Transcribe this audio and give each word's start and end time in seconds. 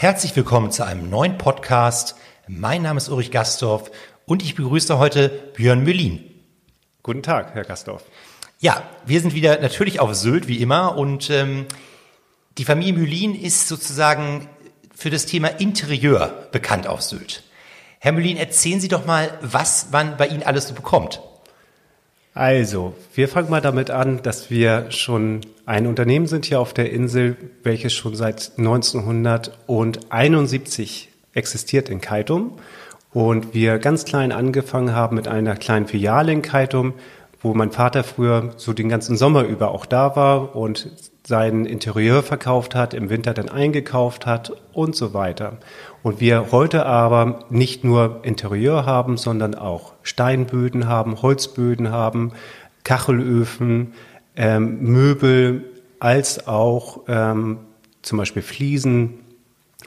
Herzlich 0.00 0.36
willkommen 0.36 0.70
zu 0.70 0.86
einem 0.86 1.10
neuen 1.10 1.38
Podcast. 1.38 2.14
Mein 2.46 2.82
Name 2.82 2.98
ist 2.98 3.08
Ulrich 3.08 3.32
Gastorf 3.32 3.90
und 4.26 4.44
ich 4.44 4.54
begrüße 4.54 4.96
heute 4.96 5.28
Björn 5.56 5.82
Müllin. 5.82 6.20
Guten 7.02 7.24
Tag, 7.24 7.52
Herr 7.54 7.64
Gastorf. 7.64 8.04
Ja, 8.60 8.84
wir 9.06 9.20
sind 9.20 9.34
wieder 9.34 9.60
natürlich 9.60 9.98
auf 9.98 10.14
Sylt 10.14 10.46
wie 10.46 10.62
immer 10.62 10.96
und 10.96 11.30
ähm, 11.30 11.66
die 12.58 12.64
Familie 12.64 12.92
Müllin 12.92 13.34
ist 13.34 13.66
sozusagen 13.66 14.48
für 14.94 15.10
das 15.10 15.26
Thema 15.26 15.48
Interieur 15.48 16.46
bekannt 16.52 16.86
auf 16.86 17.02
Sylt. 17.02 17.42
Herr 17.98 18.12
Müllin, 18.12 18.36
erzählen 18.36 18.80
Sie 18.80 18.86
doch 18.86 19.04
mal, 19.04 19.36
was 19.40 19.88
man 19.90 20.16
bei 20.16 20.28
Ihnen 20.28 20.44
alles 20.44 20.68
so 20.68 20.74
bekommt. 20.74 21.20
Also, 22.38 22.94
wir 23.16 23.26
fangen 23.26 23.50
mal 23.50 23.60
damit 23.60 23.90
an, 23.90 24.22
dass 24.22 24.48
wir 24.48 24.92
schon 24.92 25.40
ein 25.66 25.88
Unternehmen 25.88 26.28
sind 26.28 26.44
hier 26.44 26.60
auf 26.60 26.72
der 26.72 26.92
Insel, 26.92 27.36
welches 27.64 27.94
schon 27.94 28.14
seit 28.14 28.52
1971 28.56 31.08
existiert 31.34 31.88
in 31.88 32.00
Kaitum. 32.00 32.52
Und 33.12 33.54
wir 33.54 33.80
ganz 33.80 34.04
klein 34.04 34.30
angefangen 34.30 34.94
haben 34.94 35.16
mit 35.16 35.26
einer 35.26 35.56
kleinen 35.56 35.88
Filiale 35.88 36.30
in 36.30 36.42
Kaitum, 36.42 36.94
wo 37.42 37.54
mein 37.54 37.72
Vater 37.72 38.04
früher 38.04 38.52
so 38.56 38.72
den 38.72 38.88
ganzen 38.88 39.16
Sommer 39.16 39.42
über 39.42 39.72
auch 39.72 39.84
da 39.84 40.14
war 40.14 40.54
und 40.54 40.92
sein 41.26 41.66
Interieur 41.66 42.22
verkauft 42.22 42.76
hat, 42.76 42.94
im 42.94 43.10
Winter 43.10 43.34
dann 43.34 43.48
eingekauft 43.48 44.26
hat 44.26 44.52
und 44.72 44.94
so 44.94 45.12
weiter. 45.12 45.56
Und 46.02 46.20
wir 46.20 46.52
heute 46.52 46.86
aber 46.86 47.40
nicht 47.50 47.84
nur 47.84 48.20
Interieur 48.22 48.86
haben, 48.86 49.16
sondern 49.16 49.54
auch 49.54 49.94
Steinböden 50.02 50.86
haben, 50.88 51.22
Holzböden 51.22 51.90
haben, 51.90 52.32
Kachelöfen, 52.84 53.94
ähm, 54.36 54.80
Möbel, 54.80 55.64
als 55.98 56.46
auch 56.46 57.00
ähm, 57.08 57.58
zum 58.02 58.18
Beispiel 58.18 58.42
Fliesen, 58.42 59.14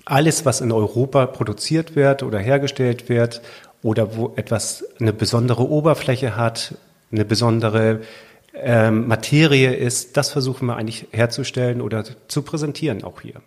alles, 0.05 0.45
was 0.45 0.61
in 0.61 0.71
Europa 0.71 1.25
produziert 1.27 1.95
wird 1.95 2.23
oder 2.23 2.39
hergestellt 2.39 3.07
wird 3.07 3.41
oder 3.81 4.15
wo 4.15 4.33
etwas 4.35 4.83
eine 4.99 5.13
besondere 5.13 5.67
Oberfläche 5.69 6.35
hat, 6.35 6.75
eine 7.11 7.25
besondere 7.25 8.01
ähm, 8.53 9.07
Materie 9.07 9.73
ist, 9.73 10.17
das 10.17 10.31
versuchen 10.31 10.65
wir 10.67 10.75
eigentlich 10.75 11.07
herzustellen 11.11 11.81
oder 11.81 12.03
zu 12.27 12.41
präsentieren 12.41 13.03
auch 13.03 13.21
hier. 13.21 13.41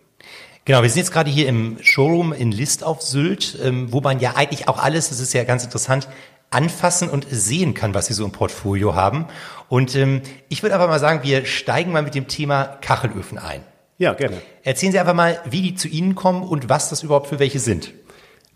Genau, 0.65 0.81
wir 0.81 0.89
sind 0.89 0.97
jetzt 0.97 1.11
gerade 1.11 1.29
hier 1.29 1.47
im 1.47 1.77
Showroom 1.81 2.33
in 2.33 2.51
List 2.51 2.83
auf 2.83 3.03
Sylt, 3.03 3.55
ähm, 3.63 3.91
wo 3.91 4.01
man 4.01 4.19
ja 4.19 4.33
eigentlich 4.35 4.67
auch 4.67 4.79
alles, 4.79 5.09
das 5.09 5.19
ist 5.19 5.31
ja 5.31 5.43
ganz 5.43 5.63
interessant, 5.63 6.09
anfassen 6.49 7.07
und 7.07 7.27
sehen 7.29 7.75
kann, 7.75 7.93
was 7.93 8.07
Sie 8.07 8.13
so 8.13 8.25
im 8.25 8.31
Portfolio 8.31 8.95
haben. 8.95 9.27
Und 9.69 9.95
ähm, 9.95 10.21
ich 10.49 10.63
würde 10.63 10.73
aber 10.73 10.87
mal 10.87 10.99
sagen, 10.99 11.19
wir 11.21 11.45
steigen 11.45 11.91
mal 11.91 12.01
mit 12.01 12.15
dem 12.15 12.27
Thema 12.27 12.63
Kachelöfen 12.81 13.37
ein. 13.37 13.61
Ja, 13.99 14.13
gerne. 14.13 14.41
Erzählen 14.63 14.91
Sie 14.91 14.99
einfach 14.99 15.13
mal, 15.13 15.39
wie 15.47 15.61
die 15.61 15.75
zu 15.75 15.87
Ihnen 15.87 16.15
kommen 16.15 16.41
und 16.41 16.67
was 16.67 16.89
das 16.89 17.03
überhaupt 17.03 17.27
für 17.27 17.37
welche 17.37 17.59
sind. 17.59 17.93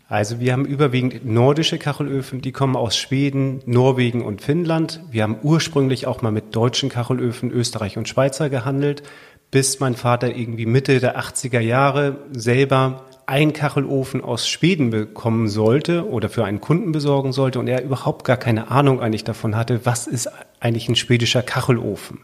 Also 0.08 0.40
wir 0.40 0.52
haben 0.52 0.64
überwiegend 0.64 1.24
nordische 1.24 1.78
Kachelöfen, 1.78 2.40
die 2.40 2.50
kommen 2.50 2.74
aus 2.74 2.96
Schweden, 2.96 3.62
Norwegen 3.66 4.24
und 4.24 4.42
Finnland. 4.42 5.00
Wir 5.12 5.22
haben 5.22 5.36
ursprünglich 5.44 6.08
auch 6.08 6.22
mal 6.22 6.32
mit 6.32 6.56
deutschen 6.56 6.88
Kachelöfen 6.88 7.52
Österreich 7.52 7.96
und 7.96 8.08
Schweizer 8.08 8.50
gehandelt, 8.50 9.04
bis 9.50 9.80
mein 9.80 9.94
Vater 9.94 10.34
irgendwie 10.34 10.66
Mitte 10.66 11.00
der 11.00 11.18
80er 11.18 11.60
Jahre 11.60 12.18
selber 12.32 13.04
einen 13.26 13.52
Kachelofen 13.52 14.22
aus 14.22 14.48
Schweden 14.48 14.90
bekommen 14.90 15.48
sollte 15.48 16.08
oder 16.08 16.28
für 16.28 16.44
einen 16.44 16.60
Kunden 16.60 16.90
besorgen 16.90 17.32
sollte 17.32 17.60
und 17.60 17.68
er 17.68 17.84
überhaupt 17.84 18.24
gar 18.24 18.36
keine 18.36 18.70
Ahnung 18.70 19.00
eigentlich 19.00 19.24
davon 19.24 19.54
hatte, 19.54 19.86
was 19.86 20.08
ist 20.08 20.28
eigentlich 20.58 20.88
ein 20.88 20.96
schwedischer 20.96 21.42
Kachelofen. 21.42 22.20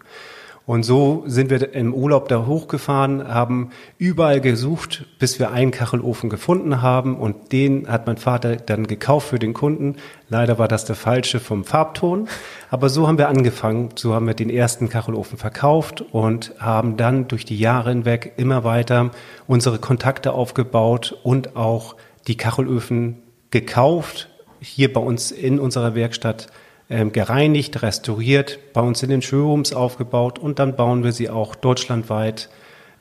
Und 0.67 0.83
so 0.83 1.23
sind 1.27 1.49
wir 1.49 1.75
im 1.75 1.95
Urlaub 1.95 2.29
da 2.29 2.45
hochgefahren, 2.45 3.29
haben 3.29 3.71
überall 3.99 4.41
gesucht, 4.41 5.07
bis 5.21 5.39
wir 5.39 5.53
einen 5.53 5.71
Kachelofen 5.71 6.29
gefunden 6.29 6.83
haben. 6.83 7.17
Und 7.17 7.53
den 7.53 7.89
hat 7.89 8.09
mein 8.09 8.17
Vater 8.17 8.57
dann 8.57 8.89
gekauft 8.89 9.29
für 9.29 9.39
den 9.39 9.55
Kunden. 9.55 9.95
Leider 10.29 10.59
war 10.59 10.67
das 10.67 10.85
der 10.85 10.97
falsche 10.97 11.39
vom 11.39 11.63
Farbton. 11.63 12.27
Aber 12.69 12.89
so 12.89 13.07
haben 13.07 13.17
wir 13.17 13.29
angefangen. 13.29 13.91
So 13.95 14.13
haben 14.13 14.27
wir 14.27 14.35
den 14.35 14.51
ersten 14.51 14.89
Kachelofen 14.89 15.39
verkauft 15.39 16.01
und 16.01 16.53
haben 16.59 16.97
dann 16.97 17.29
durch 17.29 17.45
die 17.45 17.59
Jahre 17.59 17.91
hinweg 17.91 18.33
immer 18.37 18.65
weiter 18.65 19.13
unsere 19.47 19.79
Kontakte 19.79 20.33
aufgebaut 20.33 21.17
und 21.23 21.55
auch 21.55 21.95
die 22.27 22.37
Kachelöfen 22.37 23.23
gekauft. 23.53 24.31
Hier 24.59 24.93
bei 24.93 25.01
uns 25.01 25.31
in 25.31 25.61
unserer 25.61 25.95
Werkstatt 25.95 26.49
ähm, 26.89 27.13
gereinigt, 27.13 27.83
restauriert, 27.83 28.59
bei 28.73 28.81
uns 28.81 29.03
in 29.03 29.11
den 29.11 29.23
Showrooms 29.23 29.73
aufgebaut 29.73 30.39
und 30.39 30.59
dann 30.59 30.77
bauen 30.77 31.03
wir 31.05 31.13
sie 31.13 31.31
auch 31.31 31.55
deutschlandweit 31.55 32.49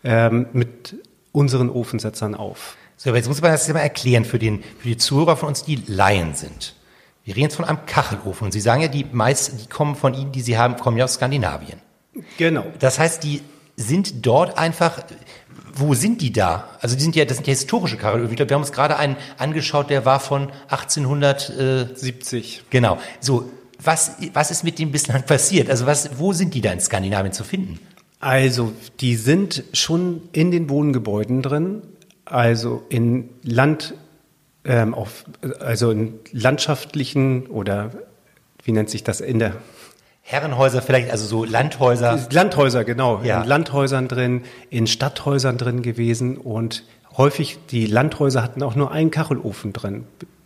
ähm, 0.03 0.47
mit 0.53 0.95
unseren 1.31 1.69
Ofensetzern 1.69 2.35
auf. 2.35 2.77
So, 2.97 3.09
aber 3.09 3.17
jetzt 3.17 3.27
muss 3.27 3.41
man 3.41 3.51
das 3.51 3.67
mal 3.67 3.79
erklären 3.79 4.25
für, 4.25 4.39
den, 4.39 4.63
für 4.79 4.87
die 4.87 4.97
Zuhörer 4.97 5.35
von 5.35 5.49
uns, 5.49 5.63
die 5.63 5.81
Laien 5.87 6.33
sind. 6.33 6.75
Wir 7.25 7.35
reden 7.35 7.43
jetzt 7.45 7.55
von 7.55 7.65
einem 7.65 7.85
Kachelofen 7.85 8.45
und 8.45 8.51
Sie 8.51 8.61
sagen 8.61 8.81
ja, 8.81 8.87
die 8.87 9.05
meisten, 9.11 9.57
die 9.57 9.67
kommen 9.67 9.95
von 9.95 10.13
Ihnen, 10.13 10.31
die 10.31 10.41
Sie 10.41 10.57
haben, 10.57 10.77
kommen 10.77 10.97
ja 10.97 11.03
aus 11.03 11.15
Skandinavien. 11.15 11.81
Genau. 12.37 12.65
Das 12.79 12.99
heißt, 12.99 13.23
die 13.23 13.41
sind 13.75 14.25
dort 14.25 14.57
einfach, 14.57 15.03
wo 15.73 15.93
sind 15.93 16.21
die 16.21 16.31
da? 16.31 16.69
Also 16.79 16.95
die 16.95 17.01
sind 17.01 17.15
ja, 17.15 17.25
das 17.25 17.37
sind 17.37 17.47
ja 17.47 17.51
historische 17.51 17.97
Kachelofen. 17.97 18.29
Ich 18.31 18.37
glaube, 18.37 18.49
wir 18.49 18.55
haben 18.55 18.61
uns 18.61 18.71
gerade 18.71 18.97
einen 18.97 19.17
angeschaut, 19.37 19.89
der 19.89 20.05
war 20.05 20.19
von 20.19 20.51
1870. 20.69 22.63
Genau. 22.69 22.99
So, 23.19 23.51
was, 23.83 24.13
was 24.33 24.51
ist 24.51 24.63
mit 24.63 24.79
dem 24.79 24.91
bislang 24.91 25.23
passiert? 25.27 25.69
Also 25.69 25.85
was, 25.85 26.17
wo 26.19 26.33
sind 26.33 26.53
die 26.53 26.61
da 26.61 26.71
in 26.71 26.79
Skandinavien 26.79 27.33
zu 27.33 27.43
finden? 27.43 27.79
Also, 28.19 28.71
die 29.01 29.15
sind 29.15 29.63
schon 29.73 30.21
in 30.31 30.49
den 30.49 30.69
Wohngebäuden 30.69 31.41
drin, 31.41 31.83
also 32.23 32.83
in 32.89 33.29
Land, 33.43 33.93
ähm, 34.63 34.95
auf, 34.95 35.25
also 35.59 35.91
in 35.91 36.15
landschaftlichen 36.31 37.45
oder 37.47 37.91
wie 38.63 38.71
nennt 38.71 38.89
sich 38.89 39.03
das 39.03 39.21
in 39.21 39.37
der 39.37 39.57
Herrenhäuser 40.21 40.81
vielleicht, 40.81 41.11
also 41.11 41.27
so 41.27 41.45
Landhäuser. 41.45 42.19
Landhäuser, 42.31 42.83
genau. 42.83 43.21
Ja. 43.21 43.43
In 43.43 43.47
Landhäusern 43.47 44.07
drin, 44.07 44.41
in 44.71 44.87
Stadthäusern 44.87 45.59
drin 45.59 45.83
gewesen 45.83 46.37
und 46.37 46.83
häufig 47.15 47.59
die 47.69 47.85
Landhäuser 47.85 48.41
hatten 48.41 48.63
auch 48.63 48.73
nur 48.73 48.91
einen 48.91 49.11
Kachelofen 49.11 49.71
drin 49.71 50.05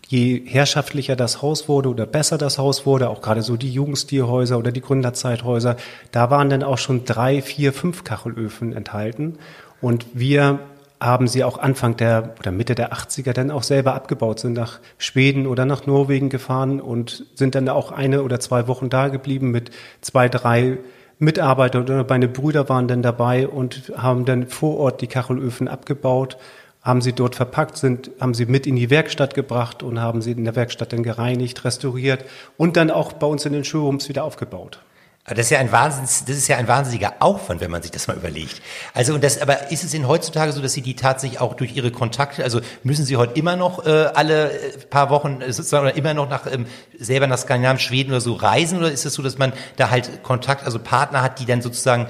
je 0.10 0.42
herrschaftlicher 0.44 1.16
das 1.16 1.44
Haus 1.44 1.70
wurde 1.70 1.90
oder 1.90 2.08
besser 2.08 2.40
das 2.40 2.58
Haus 2.58 2.88
wurde, 2.88 3.10
auch 3.10 3.22
gerade 3.22 3.44
so 3.44 3.58
die 3.58 3.72
Jugendstilhäuser 3.72 4.58
oder 4.58 4.72
die 4.72 4.82
Gründerzeithäuser, 4.82 5.78
da 6.12 6.32
waren 6.32 6.50
dann 6.50 6.64
auch 6.64 6.80
schon 6.80 7.06
drei, 7.06 7.44
vier, 7.44 7.74
fünf 7.74 8.04
Kachelöfen 8.04 8.74
enthalten. 8.74 9.38
Und 9.82 10.08
wir 10.14 10.60
haben 11.00 11.28
sie 11.28 11.44
auch 11.44 11.60
Anfang 11.60 11.96
der 11.96 12.34
oder 12.40 12.52
Mitte 12.52 12.74
der 12.74 12.92
80er 12.92 13.34
dann 13.34 13.52
auch 13.52 13.62
selber 13.62 13.94
abgebaut, 13.94 14.40
sind 14.40 14.54
nach 14.54 14.80
Schweden 14.98 15.46
oder 15.46 15.66
nach 15.66 15.86
Norwegen 15.86 16.30
gefahren 16.30 16.82
und 16.82 17.26
sind 17.36 17.54
dann 17.54 17.70
auch 17.70 17.92
eine 17.92 18.24
oder 18.24 18.40
zwei 18.40 18.68
Wochen 18.68 18.90
da 18.90 19.10
geblieben 19.10 19.52
mit 19.52 19.70
zwei, 20.02 20.28
drei 20.28 20.80
Mitarbeitern 21.20 21.84
oder 21.84 22.04
meine 22.10 22.28
Brüder 22.28 22.68
waren 22.68 22.88
dann 22.88 23.04
dabei 23.04 23.48
und 23.48 23.94
haben 23.96 24.26
dann 24.26 24.48
vor 24.48 24.78
Ort 24.78 25.02
die 25.02 25.08
Kachelöfen 25.08 25.68
abgebaut 25.68 26.38
haben 26.82 27.02
sie 27.02 27.14
dort 27.14 27.36
verpackt, 27.36 27.78
sind, 27.78 28.12
haben 28.20 28.34
sie 28.34 28.46
mit 28.46 28.66
in 28.66 28.76
die 28.76 28.90
Werkstatt 28.90 29.34
gebracht 29.34 29.84
und 29.84 30.00
haben 30.00 30.22
sie 30.22 30.32
in 30.32 30.46
der 30.46 30.56
Werkstatt 30.56 30.94
dann 30.94 31.04
gereinigt, 31.04 31.66
restauriert 31.66 32.26
und 32.58 32.78
dann 32.78 32.90
auch 32.90 33.14
bei 33.14 33.28
uns 33.28 33.46
in 33.46 33.54
den 33.54 33.64
Showrooms 33.66 34.08
wieder 34.10 34.24
aufgebaut. 34.24 34.80
Das 35.26 35.40
ist 35.40 35.50
ja 35.52 35.60
ein 35.60 35.72
Wahnsinns, 35.72 36.26
das 36.26 36.38
ist 36.38 36.48
ja 36.48 36.58
ein 36.58 36.68
wahnsinniger 36.68 37.16
Aufwand, 37.20 37.62
wenn 37.62 37.70
man 37.70 37.84
sich 37.84 37.92
das 37.92 38.08
mal 38.08 38.18
überlegt. 38.18 38.62
Also 38.96 39.14
und 39.14 39.24
das, 39.24 39.42
aber 39.42 39.72
ist 39.72 39.84
es 39.84 39.94
in 39.94 40.08
heutzutage 40.08 40.52
so, 40.54 40.62
dass 40.62 40.74
Sie 40.74 40.82
die 40.82 40.96
tatsächlich 40.96 41.40
auch 41.40 41.54
durch 41.54 41.76
Ihre 41.76 41.92
Kontakte, 41.92 42.44
also 42.44 42.62
müssen 42.84 43.06
Sie 43.06 43.16
heute 43.16 43.34
immer 43.34 43.56
noch 43.56 43.86
äh, 43.86 43.90
alle 44.16 44.52
äh, 44.52 44.78
paar 44.90 45.12
Wochen 45.12 45.42
äh, 45.42 45.54
sozusagen 45.54 45.86
oder 45.86 45.96
immer 45.96 46.16
noch 46.16 46.30
nach 46.30 46.52
ähm, 46.52 46.66
selber 46.98 47.28
nach 47.28 47.38
Skandinavien, 47.38 47.80
Schweden 47.80 48.10
oder 48.10 48.22
so 48.22 48.34
reisen 48.34 48.80
oder 48.80 48.92
ist 48.92 49.06
es 49.06 49.14
so, 49.14 49.22
dass 49.22 49.38
man 49.38 49.54
da 49.76 49.92
halt 49.92 50.24
Kontakt, 50.24 50.66
also 50.66 50.80
Partner 50.80 51.22
hat, 51.22 51.40
die 51.40 51.46
dann 51.46 51.62
sozusagen 51.62 52.08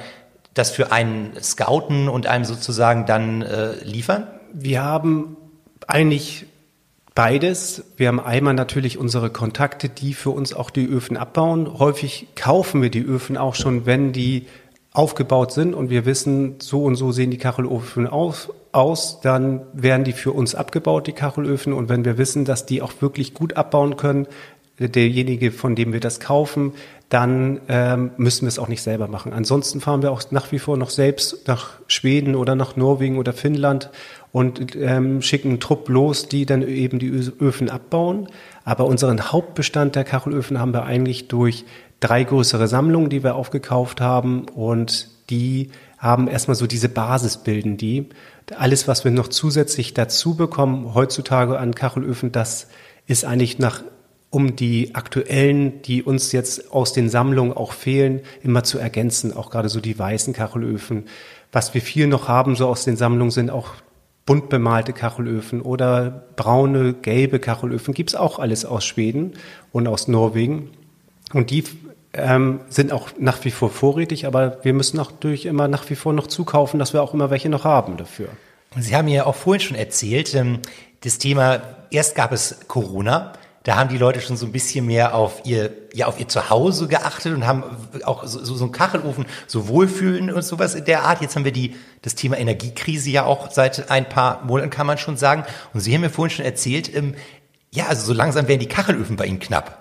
das 0.54 0.72
für 0.72 0.94
einen 0.94 1.34
scouten 1.42 2.08
und 2.08 2.26
einem 2.26 2.46
sozusagen 2.46 3.06
dann 3.06 3.42
äh, 3.42 3.74
liefern? 3.84 4.28
Wir 4.54 4.84
haben 4.84 5.38
eigentlich 5.88 6.46
Beides. 7.16 7.84
Wir 7.98 8.08
haben 8.08 8.22
einmal 8.22 8.54
natürlich 8.54 8.98
unsere 8.98 9.30
Kontakte, 9.30 9.90
die 9.90 10.14
für 10.14 10.30
uns 10.30 10.54
auch 10.54 10.70
die 10.70 10.88
Öfen 10.88 11.18
abbauen. 11.18 11.78
Häufig 11.78 12.28
kaufen 12.36 12.82
wir 12.82 12.90
die 12.90 13.04
Öfen 13.04 13.36
auch 13.36 13.56
schon, 13.56 13.86
wenn 13.86 14.14
die 14.14 14.46
aufgebaut 14.94 15.52
sind 15.52 15.74
und 15.74 15.90
wir 15.90 16.06
wissen, 16.06 16.56
so 16.60 16.86
und 16.86 16.96
so 16.96 17.12
sehen 17.12 17.30
die 17.30 17.38
Kachelöfen 17.38 18.08
aus, 18.08 18.50
aus, 18.72 19.20
dann 19.22 19.64
werden 19.74 20.06
die 20.06 20.14
für 20.14 20.32
uns 20.32 20.56
abgebaut, 20.56 21.08
die 21.08 21.12
Kachelöfen. 21.12 21.74
Und 21.74 21.90
wenn 21.90 22.06
wir 22.06 22.18
wissen, 22.18 22.46
dass 22.46 22.66
die 22.66 22.82
auch 22.82 22.94
wirklich 23.02 23.34
gut 23.34 23.58
abbauen 23.58 23.98
können, 23.98 24.26
derjenige, 24.80 25.52
von 25.52 25.76
dem 25.76 25.92
wir 25.92 26.00
das 26.00 26.22
kaufen, 26.22 26.72
dann 27.10 27.60
ähm, 27.68 28.12
müssen 28.18 28.44
wir 28.44 28.48
es 28.50 28.60
auch 28.60 28.68
nicht 28.70 28.82
selber 28.82 29.08
machen. 29.08 29.34
Ansonsten 29.34 29.82
fahren 29.82 30.02
wir 30.02 30.12
auch 30.12 30.24
nach 30.32 30.52
wie 30.52 30.60
vor 30.60 30.78
noch 30.78 30.92
selbst 30.92 31.48
nach 31.48 31.72
Schweden 31.88 32.36
oder 32.36 32.56
nach 32.56 32.78
Norwegen 32.78 33.18
oder 33.18 33.34
Finnland 33.34 33.90
und 34.32 34.76
ähm, 34.76 35.22
schicken 35.22 35.50
einen 35.50 35.60
Trupp 35.60 35.90
los, 35.90 36.28
die 36.28 36.46
dann 36.46 36.62
eben 36.62 37.00
die 37.00 37.10
Öfen 37.10 37.70
abbauen. 37.70 38.28
Aber 38.64 38.86
unseren 38.86 39.32
Hauptbestand 39.32 39.96
der 39.96 40.04
Kachelöfen 40.04 40.60
haben 40.60 40.74
wir 40.74 40.84
eigentlich 40.84 41.28
durch 41.28 41.66
drei 42.00 42.24
größere 42.24 42.68
Sammlungen, 42.68 43.10
die 43.10 43.24
wir 43.24 43.36
aufgekauft 43.36 44.02
haben 44.02 44.46
und 44.48 45.10
die 45.30 45.70
haben 45.98 46.28
erstmal 46.28 46.56
so 46.56 46.66
diese 46.66 46.90
Basis 46.90 47.38
bilden 47.38 47.78
die. 47.78 48.08
Alles, 48.58 48.88
was 48.88 49.04
wir 49.04 49.12
noch 49.12 49.28
zusätzlich 49.28 49.94
dazu 49.94 50.36
bekommen, 50.36 50.94
heutzutage 50.94 51.60
an 51.60 51.76
Kachelöfen, 51.76 52.32
das 52.32 52.68
ist 53.06 53.26
eigentlich 53.26 53.60
nach 53.60 53.84
um 54.32 54.56
die 54.56 54.94
aktuellen, 54.94 55.82
die 55.82 56.04
uns 56.04 56.32
jetzt 56.32 56.72
aus 56.72 56.94
den 56.94 57.10
Sammlungen 57.10 57.52
auch 57.52 57.74
fehlen, 57.74 58.22
immer 58.44 58.64
zu 58.64 58.78
ergänzen. 58.78 59.36
Auch 59.36 59.50
gerade 59.50 59.70
so 59.70 59.80
die 59.80 59.98
weißen 59.98 60.34
Kachelöfen. 60.34 61.06
Was 61.52 61.74
wir 61.74 61.82
viel 61.82 62.08
noch 62.08 62.28
haben, 62.28 62.56
so 62.56 62.68
aus 62.68 62.84
den 62.84 62.96
Sammlungen, 62.96 63.32
sind 63.32 63.50
auch 63.50 63.72
bunt 64.30 64.48
bemalte 64.50 64.94
Kachelöfen 64.94 65.60
oder 65.60 66.22
braune, 66.36 66.94
gelbe 66.94 67.40
Kachelöfen. 67.40 67.96
Gibt's 67.96 68.14
auch 68.14 68.38
alles 68.38 68.64
aus 68.64 68.86
Schweden 68.86 69.34
und 69.72 69.88
aus 69.88 70.08
Norwegen. 70.08 70.70
Und 71.34 71.50
die 71.50 71.64
ähm, 72.14 72.60
sind 72.70 72.92
auch 72.92 73.10
nach 73.18 73.44
wie 73.44 73.50
vor 73.50 73.72
vorrätig, 73.72 74.28
aber 74.28 74.64
wir 74.64 74.74
müssen 74.74 74.98
natürlich 74.98 75.48
immer 75.48 75.68
nach 75.68 75.90
wie 75.90 75.96
vor 75.96 76.14
noch 76.14 76.28
zukaufen, 76.28 76.78
dass 76.78 76.94
wir 76.94 77.02
auch 77.02 77.16
immer 77.16 77.32
welche 77.32 77.50
noch 77.50 77.64
haben 77.64 77.98
dafür. 77.98 78.28
Sie 78.78 78.96
haben 78.96 79.08
ja 79.08 79.26
auch 79.26 79.34
vorhin 79.34 79.62
schon 79.62 79.78
erzählt, 79.78 80.36
ähm, 80.36 80.60
das 81.02 81.18
Thema, 81.18 81.62
erst 81.90 82.14
gab 82.14 82.32
es 82.32 82.60
Corona, 82.68 83.34
da 83.64 83.76
haben 83.76 83.90
die 83.90 83.98
Leute 83.98 84.22
schon 84.22 84.38
so 84.38 84.46
ein 84.46 84.52
bisschen 84.52 84.86
mehr 84.86 85.14
auf 85.14 85.42
ihr, 85.44 85.72
ja, 85.94 86.08
auf 86.08 86.20
ihr 86.20 86.28
Zuhause 86.28 86.88
geachtet 86.88 87.34
und 87.34 87.46
haben 87.46 87.64
auch 88.06 88.26
so, 88.26 88.44
so 88.44 88.64
einen 88.64 88.72
Kachelofen, 88.72 89.26
so 89.48 89.68
Wohlfühlen 89.68 90.32
und 90.32 90.42
sowas 90.44 90.76
in 90.76 90.86
der 90.86 91.04
Art. 91.04 91.22
Jetzt 91.22 91.36
haben 91.36 91.44
wir 91.44 91.52
die, 91.52 91.76
das 92.02 92.16
Thema 92.16 92.38
Energiekrise 92.38 93.10
ja 93.10 93.26
auch 93.26 93.52
seit 93.52 93.92
ein 93.92 94.08
paar 94.08 94.44
Monaten, 94.46 94.70
kann 94.70 94.88
man 94.88 94.98
schon 94.98 95.18
sagen. 95.18 95.44
Und 95.74 95.82
Sie 95.82 95.94
haben 95.94 96.02
mir 96.02 96.10
vorhin 96.10 96.36
schon 96.36 96.46
erzählt, 96.46 96.94
ähm, 96.96 97.16
ja, 97.72 97.88
also 97.88 98.06
so 98.06 98.14
langsam 98.14 98.48
werden 98.48 98.62
die 98.62 98.68
Kachelöfen 98.68 99.18
bei 99.18 99.26
Ihnen 99.26 99.40
knapp. 99.40 99.78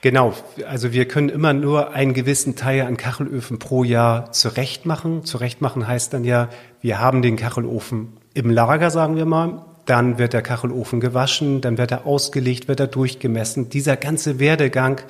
Genau, 0.00 0.34
also 0.68 0.92
wir 0.92 1.06
können 1.06 1.28
immer 1.28 1.52
nur 1.52 1.92
einen 1.92 2.12
gewissen 2.14 2.56
Teil 2.56 2.82
an 2.82 2.96
Kachelöfen 2.96 3.58
pro 3.58 3.84
Jahr 3.84 4.32
zurechtmachen. 4.32 5.24
Zurechtmachen 5.24 5.86
heißt 5.86 6.12
dann 6.12 6.24
ja, 6.24 6.48
wir 6.80 6.98
haben 6.98 7.22
den 7.22 7.36
Kachelofen 7.36 8.16
im 8.34 8.50
Lager, 8.50 8.90
sagen 8.90 9.16
wir 9.16 9.26
mal, 9.26 9.64
dann 9.86 10.18
wird 10.18 10.32
der 10.32 10.42
Kachelofen 10.42 11.00
gewaschen, 11.00 11.60
dann 11.60 11.78
wird 11.78 11.90
er 11.90 12.06
ausgelegt, 12.06 12.68
wird 12.68 12.80
er 12.80 12.86
durchgemessen. 12.86 13.68
Dieser 13.68 13.96
ganze 13.96 14.38
Werdegang 14.38 15.00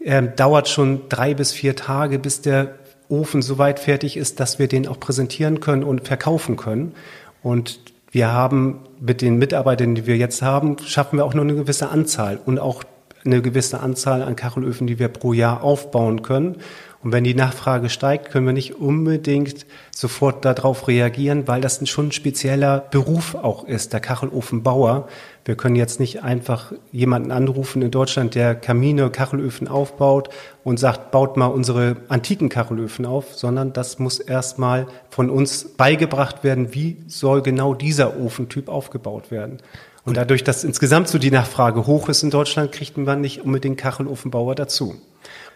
äh, 0.00 0.22
dauert 0.22 0.68
schon 0.68 1.08
drei 1.08 1.34
bis 1.34 1.52
vier 1.52 1.76
Tage, 1.76 2.18
bis 2.18 2.40
der 2.40 2.74
Ofen 3.08 3.42
so 3.42 3.58
weit 3.58 3.80
fertig 3.80 4.16
ist, 4.16 4.40
dass 4.40 4.58
wir 4.58 4.66
den 4.66 4.88
auch 4.88 4.98
präsentieren 4.98 5.60
können 5.60 5.84
und 5.84 6.06
verkaufen 6.06 6.56
können. 6.56 6.94
Und 7.42 7.80
wir 8.10 8.32
haben 8.32 8.80
mit 9.00 9.20
den 9.20 9.38
Mitarbeitern, 9.38 9.94
die 9.94 10.06
wir 10.06 10.16
jetzt 10.16 10.40
haben, 10.40 10.78
schaffen 10.78 11.18
wir 11.18 11.24
auch 11.24 11.34
nur 11.34 11.44
eine 11.44 11.54
gewisse 11.54 11.90
Anzahl 11.90 12.38
und 12.44 12.58
auch 12.58 12.84
eine 13.24 13.42
gewisse 13.42 13.80
Anzahl 13.80 14.22
an 14.22 14.36
Kachelöfen, 14.36 14.86
die 14.86 14.98
wir 14.98 15.08
pro 15.08 15.32
Jahr 15.32 15.62
aufbauen 15.62 16.22
können. 16.22 16.56
Und 17.04 17.12
wenn 17.12 17.22
die 17.22 17.34
Nachfrage 17.34 17.90
steigt, 17.90 18.30
können 18.30 18.46
wir 18.46 18.54
nicht 18.54 18.80
unbedingt 18.80 19.66
sofort 19.90 20.42
darauf 20.46 20.88
reagieren, 20.88 21.46
weil 21.46 21.60
das 21.60 21.86
schon 21.86 22.08
ein 22.08 22.12
spezieller 22.12 22.80
Beruf 22.90 23.34
auch 23.34 23.64
ist, 23.64 23.92
der 23.92 24.00
Kachelofenbauer. 24.00 25.06
Wir 25.44 25.54
können 25.54 25.76
jetzt 25.76 26.00
nicht 26.00 26.22
einfach 26.22 26.72
jemanden 26.92 27.30
anrufen 27.30 27.82
in 27.82 27.90
Deutschland, 27.90 28.34
der 28.34 28.54
Kamine, 28.54 29.10
Kachelöfen 29.10 29.68
aufbaut 29.68 30.30
und 30.64 30.80
sagt, 30.80 31.10
baut 31.10 31.36
mal 31.36 31.48
unsere 31.48 31.98
antiken 32.08 32.48
Kachelöfen 32.48 33.04
auf, 33.04 33.34
sondern 33.34 33.74
das 33.74 33.98
muss 33.98 34.18
erstmal 34.18 34.86
von 35.10 35.28
uns 35.28 35.76
beigebracht 35.76 36.42
werden, 36.42 36.72
wie 36.72 36.96
soll 37.06 37.42
genau 37.42 37.74
dieser 37.74 38.18
Ofentyp 38.18 38.70
aufgebaut 38.70 39.30
werden. 39.30 39.58
Und 40.06 40.16
dadurch, 40.16 40.42
dass 40.42 40.64
insgesamt 40.64 41.08
so 41.08 41.18
die 41.18 41.30
Nachfrage 41.30 41.86
hoch 41.86 42.08
ist 42.08 42.22
in 42.22 42.30
Deutschland, 42.30 42.72
kriegt 42.72 42.96
man 42.96 43.20
nicht 43.20 43.42
unbedingt 43.42 43.76
Kachelofenbauer 43.76 44.54
dazu. 44.54 44.94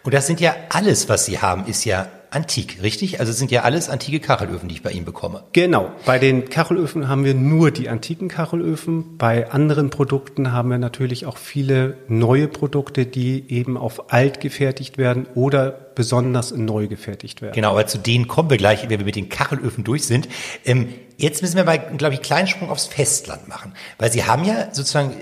Und 0.09 0.15
das 0.15 0.27
sind 0.27 0.41
ja 0.41 0.57
alles, 0.71 1.11
was 1.11 1.27
Sie 1.27 1.39
haben, 1.39 1.67
ist 1.67 1.85
ja 1.85 2.09
antik, 2.31 2.79
richtig? 2.83 3.21
Also 3.21 3.31
es 3.31 3.37
sind 3.37 3.51
ja 3.51 3.65
alles 3.65 3.91
antike 3.91 4.21
Kachelöfen, 4.21 4.67
die 4.67 4.77
ich 4.77 4.83
bei 4.83 4.91
Ihnen 4.91 5.05
bekomme. 5.05 5.43
Genau. 5.53 5.93
Bei 6.07 6.19
den 6.19 6.49
Kachelöfen 6.49 7.09
haben 7.09 7.27
wir 7.27 7.35
nur 7.35 7.73
die 7.73 7.91
antiken 7.91 8.29
Kachelöfen. 8.29 9.19
Bei 9.19 9.51
anderen 9.51 9.91
Produkten 9.91 10.51
haben 10.51 10.71
wir 10.71 10.79
natürlich 10.79 11.27
auch 11.27 11.37
viele 11.37 11.99
neue 12.09 12.49
Produkte, 12.49 13.05
die 13.05 13.51
eben 13.51 13.77
auf 13.77 14.11
alt 14.11 14.41
gefertigt 14.41 14.97
werden 14.97 15.27
oder 15.35 15.73
besonders 15.95 16.53
neu 16.53 16.87
gefertigt 16.87 17.43
werden. 17.43 17.53
Genau, 17.53 17.73
aber 17.73 17.87
zu 17.87 17.99
denen 17.99 18.29
kommen 18.29 18.49
wir 18.49 18.57
gleich, 18.57 18.89
wenn 18.89 18.99
wir 18.99 19.05
mit 19.05 19.17
den 19.17 19.29
Kachelöfen 19.29 19.85
durch 19.85 20.07
sind. 20.07 20.27
Ähm, 20.65 20.89
jetzt 21.19 21.43
müssen 21.43 21.57
wir 21.57 21.65
mal, 21.65 21.77
glaube 21.77 22.15
ich, 22.15 22.21
einen 22.21 22.27
kleinen 22.27 22.49
Sprung 22.49 22.71
aufs 22.71 22.87
Festland 22.87 23.47
machen. 23.47 23.75
Weil 23.99 24.11
Sie 24.11 24.25
haben 24.25 24.47
ja 24.47 24.73
sozusagen, 24.73 25.13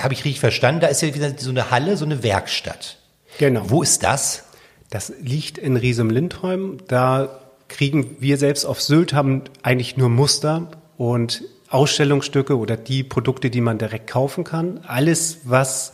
habe 0.00 0.12
ich 0.12 0.24
richtig 0.24 0.40
verstanden, 0.40 0.80
da 0.80 0.88
ist 0.88 1.02
ja 1.02 1.14
wieder 1.14 1.30
so 1.38 1.50
eine 1.50 1.70
Halle, 1.70 1.96
so 1.96 2.04
eine 2.04 2.24
Werkstatt. 2.24 2.96
Genau. 3.38 3.62
Wo 3.68 3.82
ist 3.82 4.02
das? 4.02 4.44
Das 4.90 5.12
liegt 5.20 5.58
in 5.58 5.76
Riesem-Lindholm. 5.76 6.78
Da 6.86 7.40
kriegen 7.68 8.16
wir 8.20 8.36
selbst 8.36 8.64
auf 8.64 8.80
Sylt 8.80 9.12
haben 9.12 9.42
eigentlich 9.62 9.96
nur 9.96 10.08
Muster 10.08 10.70
und 10.96 11.42
Ausstellungsstücke 11.68 12.56
oder 12.56 12.76
die 12.76 13.02
Produkte, 13.02 13.50
die 13.50 13.60
man 13.60 13.78
direkt 13.78 14.06
kaufen 14.08 14.44
kann. 14.44 14.80
Alles, 14.86 15.40
was 15.44 15.92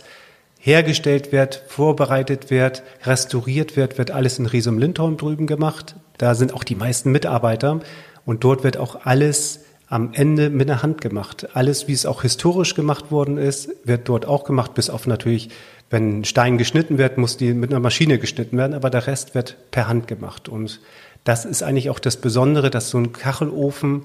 hergestellt 0.58 1.32
wird, 1.32 1.64
vorbereitet 1.68 2.50
wird, 2.50 2.82
restauriert 3.04 3.76
wird, 3.76 3.96
wird 3.96 4.10
alles 4.10 4.38
in 4.38 4.44
Riesum 4.44 4.78
Lindholm 4.78 5.16
drüben 5.16 5.46
gemacht. 5.46 5.96
Da 6.18 6.34
sind 6.34 6.52
auch 6.52 6.64
die 6.64 6.74
meisten 6.74 7.10
Mitarbeiter 7.10 7.80
und 8.26 8.44
dort 8.44 8.62
wird 8.62 8.76
auch 8.76 9.06
alles 9.06 9.60
am 9.90 10.12
Ende 10.14 10.48
mit 10.50 10.68
der 10.68 10.82
Hand 10.82 11.00
gemacht. 11.00 11.48
Alles, 11.52 11.88
wie 11.88 11.92
es 11.92 12.06
auch 12.06 12.22
historisch 12.22 12.74
gemacht 12.74 13.10
worden 13.10 13.36
ist, 13.36 13.70
wird 13.84 14.08
dort 14.08 14.24
auch 14.24 14.44
gemacht, 14.44 14.72
bis 14.74 14.88
auf 14.88 15.06
natürlich 15.06 15.50
wenn 15.90 16.20
ein 16.20 16.24
Stein 16.24 16.56
geschnitten 16.56 16.98
wird, 16.98 17.18
muss 17.18 17.36
die 17.36 17.52
mit 17.52 17.70
einer 17.70 17.80
Maschine 17.80 18.20
geschnitten 18.20 18.56
werden, 18.56 18.74
aber 18.74 18.90
der 18.90 19.08
Rest 19.08 19.34
wird 19.34 19.56
per 19.72 19.88
Hand 19.88 20.06
gemacht. 20.06 20.48
Und 20.48 20.80
das 21.24 21.44
ist 21.44 21.64
eigentlich 21.64 21.90
auch 21.90 21.98
das 21.98 22.16
Besondere, 22.16 22.70
dass 22.70 22.90
so 22.90 22.98
ein 22.98 23.12
Kachelofen 23.12 24.04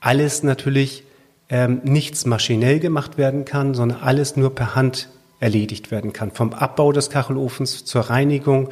alles 0.00 0.42
natürlich 0.42 1.04
ähm, 1.48 1.80
nichts 1.84 2.26
maschinell 2.26 2.80
gemacht 2.80 3.16
werden 3.16 3.46
kann, 3.46 3.72
sondern 3.72 4.02
alles 4.02 4.36
nur 4.36 4.54
per 4.54 4.74
Hand 4.74 5.08
erledigt 5.40 5.90
werden 5.90 6.12
kann. 6.12 6.30
Vom 6.32 6.52
Abbau 6.52 6.92
des 6.92 7.08
Kachelofens 7.08 7.86
zur 7.86 8.02
Reinigung, 8.02 8.68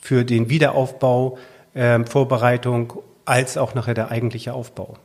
für 0.00 0.24
den 0.24 0.48
Wiederaufbau, 0.48 1.36
ähm, 1.74 2.06
Vorbereitung, 2.06 2.94
als 3.26 3.58
auch 3.58 3.74
nachher 3.74 3.94
der 3.94 4.10
eigentliche 4.10 4.54
Aufbau. 4.54 4.96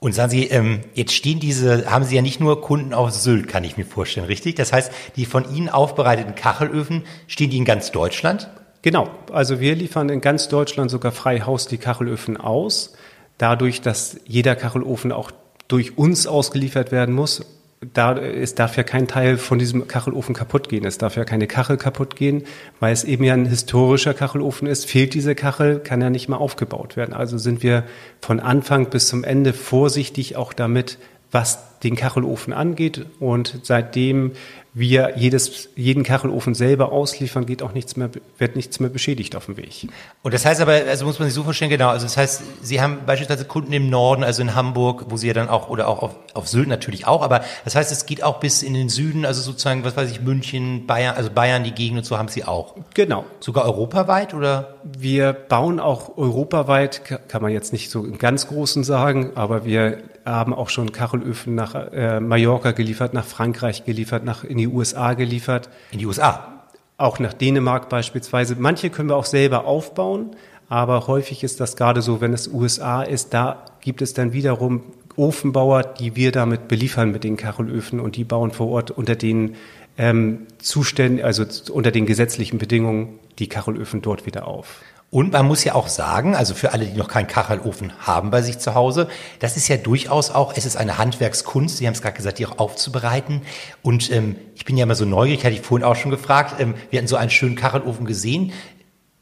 Und 0.00 0.14
sagen 0.14 0.30
Sie, 0.30 0.46
ähm, 0.46 0.80
jetzt 0.94 1.12
stehen 1.12 1.40
diese, 1.40 1.90
haben 1.90 2.04
Sie 2.04 2.14
ja 2.14 2.22
nicht 2.22 2.38
nur 2.38 2.60
Kunden 2.60 2.94
auf 2.94 3.10
Sylt, 3.10 3.48
kann 3.48 3.64
ich 3.64 3.76
mir 3.76 3.84
vorstellen, 3.84 4.26
richtig? 4.26 4.54
Das 4.54 4.72
heißt, 4.72 4.92
die 5.16 5.26
von 5.26 5.52
Ihnen 5.52 5.68
aufbereiteten 5.68 6.36
Kachelöfen, 6.36 7.02
stehen 7.26 7.50
die 7.50 7.58
in 7.58 7.64
ganz 7.64 7.90
Deutschland? 7.90 8.48
Genau, 8.82 9.10
also 9.32 9.58
wir 9.58 9.74
liefern 9.74 10.08
in 10.08 10.20
ganz 10.20 10.48
Deutschland 10.48 10.90
sogar 10.90 11.10
frei 11.10 11.40
Haus 11.40 11.66
die 11.66 11.78
Kachelöfen 11.78 12.36
aus. 12.36 12.92
Dadurch, 13.38 13.80
dass 13.80 14.20
jeder 14.24 14.54
Kachelofen 14.54 15.10
auch 15.10 15.32
durch 15.66 15.98
uns 15.98 16.28
ausgeliefert 16.28 16.92
werden 16.92 17.14
muss, 17.14 17.44
da, 17.80 18.16
es 18.18 18.54
darf 18.54 18.76
ja 18.76 18.82
kein 18.82 19.06
Teil 19.06 19.36
von 19.36 19.58
diesem 19.58 19.86
Kachelofen 19.86 20.34
kaputt 20.34 20.68
gehen. 20.68 20.84
Es 20.84 20.98
darf 20.98 21.16
ja 21.16 21.24
keine 21.24 21.46
Kachel 21.46 21.76
kaputt 21.76 22.16
gehen, 22.16 22.42
weil 22.80 22.92
es 22.92 23.04
eben 23.04 23.22
ja 23.22 23.34
ein 23.34 23.46
historischer 23.46 24.14
Kachelofen 24.14 24.66
ist. 24.66 24.86
Fehlt 24.86 25.14
diese 25.14 25.34
Kachel, 25.34 25.78
kann 25.78 26.02
er 26.02 26.10
nicht 26.10 26.28
mehr 26.28 26.38
aufgebaut 26.40 26.96
werden. 26.96 27.14
Also 27.14 27.38
sind 27.38 27.62
wir 27.62 27.84
von 28.20 28.40
Anfang 28.40 28.90
bis 28.90 29.06
zum 29.06 29.22
Ende 29.22 29.52
vorsichtig 29.52 30.36
auch 30.36 30.52
damit, 30.52 30.98
was 31.30 31.58
den 31.80 31.96
Kachelofen 31.96 32.52
angeht. 32.52 33.06
Und 33.20 33.60
seitdem 33.62 34.32
wir 34.74 35.14
jedes, 35.16 35.70
jeden 35.74 36.04
Kachelofen 36.04 36.54
selber 36.54 36.92
ausliefern, 36.92 37.46
geht 37.46 37.62
auch 37.62 37.72
nichts 37.72 37.96
mehr, 37.96 38.10
wird 38.38 38.54
nichts 38.54 38.78
mehr 38.80 38.90
beschädigt 38.90 39.34
auf 39.34 39.46
dem 39.46 39.56
Weg. 39.56 39.88
Und 40.22 40.34
das 40.34 40.44
heißt 40.44 40.60
aber, 40.60 40.72
also 40.72 41.04
muss 41.04 41.18
man 41.18 41.26
sich 41.26 41.34
so 41.34 41.42
vorstellen, 41.42 41.70
genau, 41.70 41.88
also 41.88 42.06
das 42.06 42.16
heißt, 42.16 42.42
Sie 42.62 42.80
haben 42.80 42.98
beispielsweise 43.06 43.44
Kunden 43.44 43.72
im 43.72 43.90
Norden, 43.90 44.22
also 44.22 44.42
in 44.42 44.54
Hamburg, 44.54 45.06
wo 45.08 45.16
Sie 45.16 45.26
ja 45.26 45.32
dann 45.32 45.48
auch, 45.48 45.68
oder 45.68 45.88
auch 45.88 46.02
auf, 46.02 46.16
auf 46.34 46.48
Sylt 46.48 46.68
natürlich 46.68 47.06
auch, 47.06 47.22
aber 47.22 47.42
das 47.64 47.74
heißt, 47.74 47.90
es 47.90 48.06
geht 48.06 48.22
auch 48.22 48.40
bis 48.40 48.62
in 48.62 48.74
den 48.74 48.88
Süden, 48.88 49.24
also 49.24 49.42
sozusagen, 49.42 49.84
was 49.84 49.96
weiß 49.96 50.10
ich, 50.10 50.20
München, 50.20 50.86
Bayern, 50.86 51.16
also 51.16 51.30
Bayern, 51.30 51.64
die 51.64 51.72
Gegend 51.72 51.98
und 51.98 52.04
so 52.04 52.18
haben 52.18 52.28
Sie 52.28 52.44
auch. 52.44 52.76
Genau. 52.94 53.24
Sogar 53.40 53.64
europaweit 53.64 54.34
oder? 54.34 54.76
Wir 54.84 55.32
bauen 55.32 55.80
auch 55.80 56.16
europaweit, 56.16 57.04
kann 57.28 57.42
man 57.42 57.52
jetzt 57.52 57.72
nicht 57.72 57.90
so 57.90 58.04
im 58.04 58.18
ganz 58.18 58.46
Großen 58.46 58.84
sagen, 58.84 59.32
aber 59.34 59.64
wir 59.64 59.98
haben 60.30 60.54
auch 60.54 60.68
schon 60.68 60.92
Kachelöfen 60.92 61.54
nach 61.54 61.74
äh, 61.74 62.20
Mallorca 62.20 62.72
geliefert, 62.72 63.14
nach 63.14 63.24
Frankreich 63.24 63.84
geliefert, 63.84 64.24
nach 64.24 64.44
in 64.44 64.58
die 64.58 64.68
USA 64.68 65.14
geliefert. 65.14 65.68
In 65.92 65.98
die 65.98 66.06
USA? 66.06 66.64
Auch 66.96 67.18
nach 67.18 67.32
Dänemark 67.32 67.88
beispielsweise. 67.88 68.56
Manche 68.58 68.90
können 68.90 69.08
wir 69.08 69.16
auch 69.16 69.24
selber 69.24 69.64
aufbauen, 69.64 70.30
aber 70.68 71.06
häufig 71.06 71.44
ist 71.44 71.60
das 71.60 71.76
gerade 71.76 72.02
so, 72.02 72.20
wenn 72.20 72.32
es 72.32 72.48
USA 72.48 73.02
ist, 73.02 73.32
da 73.32 73.64
gibt 73.80 74.02
es 74.02 74.14
dann 74.14 74.32
wiederum 74.32 74.82
Ofenbauer, 75.16 75.82
die 75.82 76.14
wir 76.14 76.30
damit 76.32 76.68
beliefern 76.68 77.10
mit 77.10 77.24
den 77.24 77.36
Kachelöfen 77.36 77.98
und 77.98 78.16
die 78.16 78.24
bauen 78.24 78.52
vor 78.52 78.68
Ort 78.68 78.90
unter 78.90 79.16
den 79.16 79.56
ähm, 79.96 80.46
Zuständen, 80.58 81.24
also 81.24 81.44
unter 81.72 81.90
den 81.90 82.06
gesetzlichen 82.06 82.58
Bedingungen 82.58 83.18
die 83.38 83.48
Kachelöfen 83.48 84.00
dort 84.00 84.26
wieder 84.26 84.46
auf. 84.46 84.80
Und 85.10 85.32
man 85.32 85.46
muss 85.46 85.64
ja 85.64 85.74
auch 85.74 85.88
sagen, 85.88 86.34
also 86.34 86.52
für 86.54 86.72
alle, 86.72 86.84
die 86.84 86.96
noch 86.96 87.08
keinen 87.08 87.28
Kachelofen 87.28 87.92
haben 87.98 88.30
bei 88.30 88.42
sich 88.42 88.58
zu 88.58 88.74
Hause, 88.74 89.08
das 89.38 89.56
ist 89.56 89.66
ja 89.68 89.78
durchaus 89.78 90.30
auch, 90.30 90.52
es 90.54 90.66
ist 90.66 90.76
eine 90.76 90.98
Handwerkskunst, 90.98 91.78
Sie 91.78 91.86
haben 91.86 91.94
es 91.94 92.02
gerade 92.02 92.16
gesagt, 92.16 92.38
die 92.38 92.46
auch 92.46 92.58
aufzubereiten. 92.58 93.40
Und 93.82 94.10
ähm, 94.10 94.36
ich 94.54 94.66
bin 94.66 94.76
ja 94.76 94.82
immer 94.82 94.94
so 94.94 95.06
neugierig, 95.06 95.44
hatte 95.44 95.54
ich 95.54 95.62
vorhin 95.62 95.86
auch 95.86 95.96
schon 95.96 96.10
gefragt, 96.10 96.60
ähm, 96.60 96.74
wir 96.90 96.98
hatten 96.98 97.08
so 97.08 97.16
einen 97.16 97.30
schönen 97.30 97.56
Kachelofen 97.56 98.04
gesehen. 98.04 98.52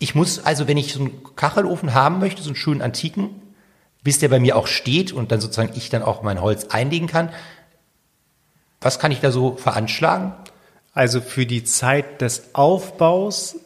Ich 0.01 0.17
muss 0.17 0.45
also, 0.45 0.67
wenn 0.67 0.77
ich 0.77 0.93
so 0.93 1.01
einen 1.01 1.23
Kachelofen 1.37 1.95
haben 1.95 2.19
möchte, 2.19 2.43
so 2.43 2.49
einen 2.49 2.57
schönen 2.57 2.83
antiken, 2.83 3.31
bis 4.03 4.19
der 4.19 4.29
bei 4.29 4.41
mir 4.41 4.57
auch 4.57 4.67
steht 4.67 5.13
und 5.13 5.31
dann 5.31 5.41
sozusagen 5.41 5.73
ich 5.77 5.89
dann 5.89 6.03
auch 6.03 6.23
mein 6.23 6.41
Holz 6.41 6.65
einlegen 6.65 7.07
kann, 7.07 7.31
was 8.81 8.99
kann 8.99 9.13
ich 9.13 9.21
da 9.21 9.31
so 9.31 9.57
veranschlagen? 9.57 10.33
Also 10.93 11.21
für 11.21 11.47
die 11.47 11.63
Zeit 11.63 12.21
des 12.21 12.55
Aufbaus 12.55 13.57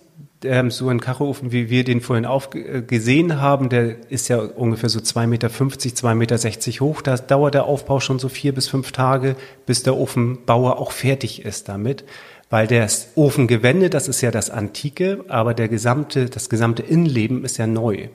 ähm, 0.45 0.71
so 0.71 0.89
ein 0.89 1.01
Kachelofen, 1.01 1.53
wie 1.53 1.71
wir 1.71 1.85
den 1.85 2.01
vorhin 2.01 2.27
auf, 2.27 2.51
äh, 2.55 3.31
haben, 3.35 3.69
der 3.69 4.11
ist 4.11 4.29
ja 4.29 4.39
ungefähr 4.39 4.89
so 4.89 5.01
2,50 5.01 5.27
Meter, 5.27 5.49
2,60 5.49 6.15
Meter 6.15 6.85
hoch. 6.85 7.03
Da 7.03 7.17
dauert 7.17 7.55
der 7.55 7.65
Aufbau 7.65 8.01
schon 8.01 8.19
so 8.19 8.29
vier 8.29 8.55
bis 8.55 8.69
fünf 8.69 8.93
Tage, 8.93 9.37
bis 9.67 9.83
der 9.83 9.97
Ofenbauer 9.97 10.79
auch 10.79 10.93
fertig 10.93 11.45
ist 11.45 11.69
damit. 11.69 12.05
Weil 12.49 12.67
das 12.67 13.13
Ofengewände, 13.15 13.91
das 13.91 14.09
ist 14.09 14.21
ja 14.23 14.31
das 14.31 14.51
Antike, 14.51 15.25
aber 15.29 15.55
der 15.55 15.69
gesamte, 15.69 16.27
das 16.27 16.49
gesamte 16.49 16.83
Innenleben 16.83 17.45
ist 17.45 17.59
ja 17.59 17.67
neu. 17.67 18.09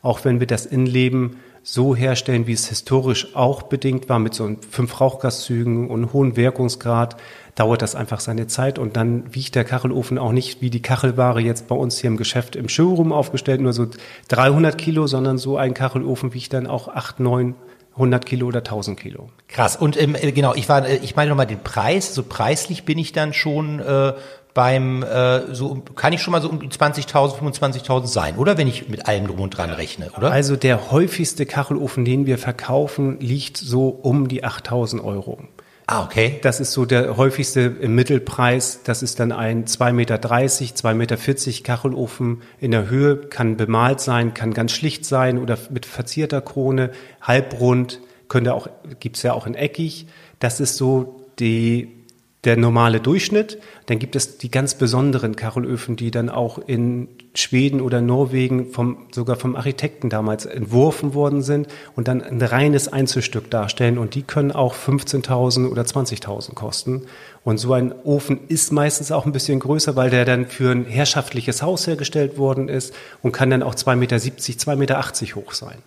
Auch 0.00 0.24
wenn 0.24 0.40
wir 0.40 0.46
das 0.46 0.66
Innenleben 0.66 1.36
so 1.62 1.94
herstellen, 1.94 2.46
wie 2.46 2.54
es 2.54 2.68
historisch 2.68 3.36
auch 3.36 3.62
bedingt 3.62 4.08
war, 4.08 4.18
mit 4.18 4.34
so 4.34 4.56
fünf 4.68 5.00
Rauchgaszügen 5.00 5.88
und 5.88 6.12
hohen 6.12 6.36
Wirkungsgrad, 6.36 7.16
dauert 7.54 7.82
das 7.82 7.94
einfach 7.94 8.20
seine 8.20 8.46
Zeit 8.46 8.78
und 8.78 8.96
dann 8.96 9.34
wiegt 9.34 9.54
der 9.54 9.64
Kachelofen 9.64 10.18
auch 10.18 10.32
nicht 10.32 10.62
wie 10.62 10.70
die 10.70 10.80
Kachelware 10.80 11.40
jetzt 11.40 11.68
bei 11.68 11.74
uns 11.74 11.98
hier 11.98 12.08
im 12.08 12.16
Geschäft 12.16 12.56
im 12.56 12.68
Showroom 12.68 13.12
aufgestellt, 13.12 13.60
nur 13.60 13.72
so 13.72 13.86
300 14.28 14.78
Kilo, 14.78 15.06
sondern 15.06 15.36
so 15.38 15.56
ein 15.56 15.74
Kachelofen 15.74 16.32
wiegt 16.32 16.54
dann 16.54 16.66
auch 16.66 16.88
8, 16.88 17.20
9, 17.20 17.54
100 17.94 18.24
Kilo 18.24 18.46
oder 18.46 18.60
1000 18.60 18.98
Kilo. 18.98 19.28
Krass. 19.48 19.76
Und 19.76 20.00
ähm, 20.00 20.16
genau, 20.34 20.54
ich 20.54 20.68
war, 20.68 20.86
äh, 20.86 20.96
ich 20.96 21.14
meine 21.14 21.28
nochmal 21.28 21.46
den 21.46 21.62
Preis. 21.62 22.14
So 22.14 22.22
preislich 22.22 22.84
bin 22.84 22.96
ich 22.96 23.12
dann 23.12 23.34
schon 23.34 23.80
äh, 23.80 24.14
beim, 24.54 25.02
äh, 25.02 25.54
so 25.54 25.82
kann 25.94 26.12
ich 26.12 26.22
schon 26.22 26.32
mal 26.32 26.40
so 26.40 26.48
um 26.48 26.60
die 26.60 26.68
20.000, 26.68 27.38
25.000 27.38 28.06
sein, 28.06 28.36
oder? 28.36 28.56
Wenn 28.56 28.66
ich 28.66 28.88
mit 28.88 29.06
allem 29.08 29.26
drum 29.26 29.40
und 29.40 29.56
dran 29.56 29.70
rechne, 29.70 30.10
oder? 30.16 30.30
Also 30.30 30.56
der 30.56 30.90
häufigste 30.90 31.46
Kachelofen, 31.46 32.04
den 32.04 32.26
wir 32.26 32.38
verkaufen, 32.38 33.18
liegt 33.20 33.56
so 33.56 33.88
um 33.88 34.28
die 34.28 34.44
8.000 34.44 35.02
Euro. 35.02 35.38
Ah, 35.86 36.04
okay. 36.04 36.38
Das 36.42 36.60
ist 36.60 36.72
so 36.72 36.84
der 36.84 37.16
häufigste 37.16 37.70
Mittelpreis. 37.70 38.80
Das 38.84 39.02
ist 39.02 39.20
dann 39.20 39.32
ein 39.32 39.64
2,30 39.64 39.92
Meter, 39.92 40.16
2,40 40.16 40.94
Meter 40.94 41.16
Kachelofen 41.62 42.42
in 42.60 42.70
der 42.70 42.88
Höhe, 42.88 43.16
kann 43.16 43.56
bemalt 43.56 44.00
sein, 44.00 44.34
kann 44.34 44.54
ganz 44.54 44.72
schlicht 44.72 45.04
sein 45.04 45.38
oder 45.38 45.58
mit 45.70 45.86
verzierter 45.86 46.40
Krone, 46.40 46.92
halbrund, 47.20 48.00
könnte 48.28 48.54
auch, 48.54 48.68
gibt's 49.00 49.22
ja 49.22 49.32
auch 49.32 49.46
in 49.46 49.54
eckig. 49.54 50.06
Das 50.38 50.60
ist 50.60 50.76
so 50.76 51.26
die 51.38 52.02
der 52.44 52.56
normale 52.56 53.00
Durchschnitt. 53.00 53.58
Dann 53.86 53.98
gibt 53.98 54.16
es 54.16 54.38
die 54.38 54.50
ganz 54.50 54.74
besonderen 54.74 55.36
Kachelöfen, 55.36 55.96
die 55.96 56.10
dann 56.10 56.28
auch 56.28 56.58
in 56.58 57.08
Schweden 57.34 57.80
oder 57.80 58.02
Norwegen 58.02 58.70
vom, 58.72 59.06
sogar 59.10 59.36
vom 59.36 59.56
Architekten 59.56 60.10
damals 60.10 60.44
entworfen 60.44 61.14
worden 61.14 61.40
sind 61.40 61.66
und 61.96 62.08
dann 62.08 62.22
ein 62.22 62.42
reines 62.42 62.92
Einzelstück 62.92 63.50
darstellen. 63.50 63.96
Und 63.96 64.14
die 64.14 64.22
können 64.22 64.52
auch 64.52 64.74
15.000 64.74 65.70
oder 65.70 65.82
20.000 65.82 66.54
kosten. 66.54 67.02
Und 67.42 67.58
so 67.58 67.72
ein 67.72 67.94
Ofen 68.04 68.40
ist 68.48 68.70
meistens 68.70 69.10
auch 69.12 69.24
ein 69.24 69.32
bisschen 69.32 69.60
größer, 69.60 69.96
weil 69.96 70.10
der 70.10 70.24
dann 70.26 70.46
für 70.46 70.72
ein 70.72 70.84
herrschaftliches 70.84 71.62
Haus 71.62 71.86
hergestellt 71.86 72.36
worden 72.36 72.68
ist 72.68 72.92
und 73.22 73.32
kann 73.32 73.48
dann 73.48 73.62
auch 73.62 73.74
2,70 73.74 73.96
Meter, 73.96 74.16
2,80 74.16 74.76
Meter 74.76 75.02
hoch 75.36 75.52
sein. 75.52 75.78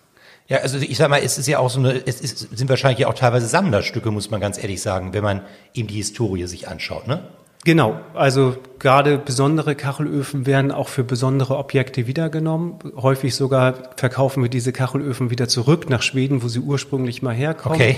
Ja, 0.48 0.58
also 0.58 0.78
ich 0.78 0.96
sag 0.96 1.10
mal, 1.10 1.20
es 1.22 1.38
ist 1.38 1.48
ja 1.48 1.58
auch 1.58 1.70
so 1.70 1.80
eine, 1.80 2.06
es 2.06 2.20
ist, 2.20 2.56
sind 2.56 2.68
wahrscheinlich 2.68 3.00
ja 3.00 3.08
auch 3.08 3.14
teilweise 3.14 3.46
Sammlerstücke, 3.46 4.10
muss 4.10 4.30
man 4.30 4.40
ganz 4.40 4.58
ehrlich 4.58 4.80
sagen, 4.80 5.12
wenn 5.12 5.24
man 5.24 5.42
eben 5.74 5.88
die 5.88 5.94
Historie 5.94 6.46
sich 6.46 6.68
anschaut, 6.68 7.08
ne? 7.08 7.22
Genau, 7.66 7.98
also 8.14 8.54
gerade 8.78 9.18
besondere 9.18 9.74
Kachelöfen 9.74 10.46
werden 10.46 10.70
auch 10.70 10.86
für 10.86 11.02
besondere 11.02 11.56
Objekte 11.56 12.06
wiedergenommen. 12.06 12.76
Häufig 12.96 13.34
sogar 13.34 13.74
verkaufen 13.96 14.40
wir 14.44 14.48
diese 14.48 14.72
Kachelöfen 14.72 15.30
wieder 15.30 15.48
zurück 15.48 15.90
nach 15.90 16.02
Schweden, 16.02 16.44
wo 16.44 16.48
sie 16.48 16.60
ursprünglich 16.60 17.22
mal 17.22 17.34
herkommen. 17.34 17.74
Okay 17.74 17.96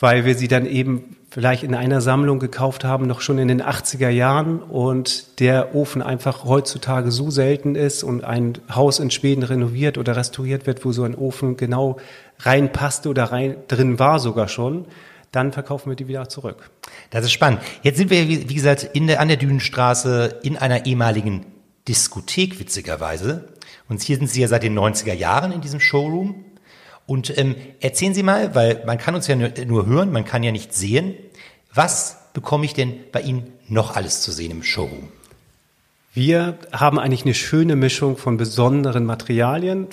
weil 0.00 0.24
wir 0.24 0.34
sie 0.34 0.48
dann 0.48 0.66
eben 0.66 1.16
vielleicht 1.30 1.62
in 1.62 1.74
einer 1.74 2.00
Sammlung 2.00 2.38
gekauft 2.38 2.84
haben, 2.84 3.06
noch 3.06 3.20
schon 3.20 3.38
in 3.38 3.48
den 3.48 3.62
80er 3.62 4.08
Jahren 4.08 4.58
und 4.58 5.40
der 5.40 5.74
Ofen 5.74 6.02
einfach 6.02 6.44
heutzutage 6.44 7.10
so 7.10 7.30
selten 7.30 7.74
ist 7.74 8.02
und 8.02 8.24
ein 8.24 8.58
Haus 8.74 8.98
in 8.98 9.10
Schweden 9.10 9.42
renoviert 9.42 9.96
oder 9.96 10.16
restauriert 10.16 10.66
wird, 10.66 10.84
wo 10.84 10.92
so 10.92 11.04
ein 11.04 11.14
Ofen 11.14 11.56
genau 11.56 11.96
reinpasste 12.40 13.08
oder 13.08 13.24
rein 13.24 13.56
drin 13.68 13.98
war 13.98 14.18
sogar 14.18 14.48
schon, 14.48 14.84
dann 15.34 15.52
verkaufen 15.52 15.90
wir 15.90 15.96
die 15.96 16.08
wieder 16.08 16.28
zurück. 16.28 16.70
Das 17.10 17.24
ist 17.24 17.32
spannend. 17.32 17.60
Jetzt 17.82 17.96
sind 17.96 18.10
wir, 18.10 18.28
wie 18.28 18.54
gesagt, 18.54 18.84
in 18.92 19.06
der, 19.06 19.20
an 19.20 19.28
der 19.28 19.36
Dünenstraße 19.36 20.40
in 20.42 20.56
einer 20.56 20.86
ehemaligen 20.86 21.46
Diskothek, 21.88 22.60
witzigerweise. 22.60 23.48
Und 23.88 24.02
hier 24.02 24.16
sind 24.16 24.30
Sie 24.30 24.40
ja 24.40 24.48
seit 24.48 24.62
den 24.62 24.78
90er 24.78 25.12
Jahren 25.12 25.52
in 25.52 25.60
diesem 25.60 25.80
Showroom. 25.80 26.44
Und 27.06 27.36
ähm, 27.36 27.56
erzählen 27.80 28.14
Sie 28.14 28.22
mal, 28.22 28.54
weil 28.54 28.82
man 28.86 28.98
kann 28.98 29.14
uns 29.14 29.26
ja 29.26 29.36
nur, 29.36 29.50
nur 29.66 29.86
hören, 29.86 30.10
man 30.10 30.24
kann 30.24 30.42
ja 30.42 30.52
nicht 30.52 30.72
sehen. 30.72 31.14
Was 31.72 32.30
bekomme 32.32 32.64
ich 32.64 32.74
denn 32.74 32.94
bei 33.12 33.20
Ihnen 33.20 33.52
noch 33.68 33.96
alles 33.96 34.22
zu 34.22 34.32
sehen 34.32 34.50
im 34.50 34.62
Showroom? 34.62 35.08
Wir 36.14 36.58
haben 36.72 36.98
eigentlich 36.98 37.24
eine 37.24 37.34
schöne 37.34 37.76
Mischung 37.76 38.16
von 38.16 38.36
besonderen 38.36 39.04
Materialien. 39.04 39.88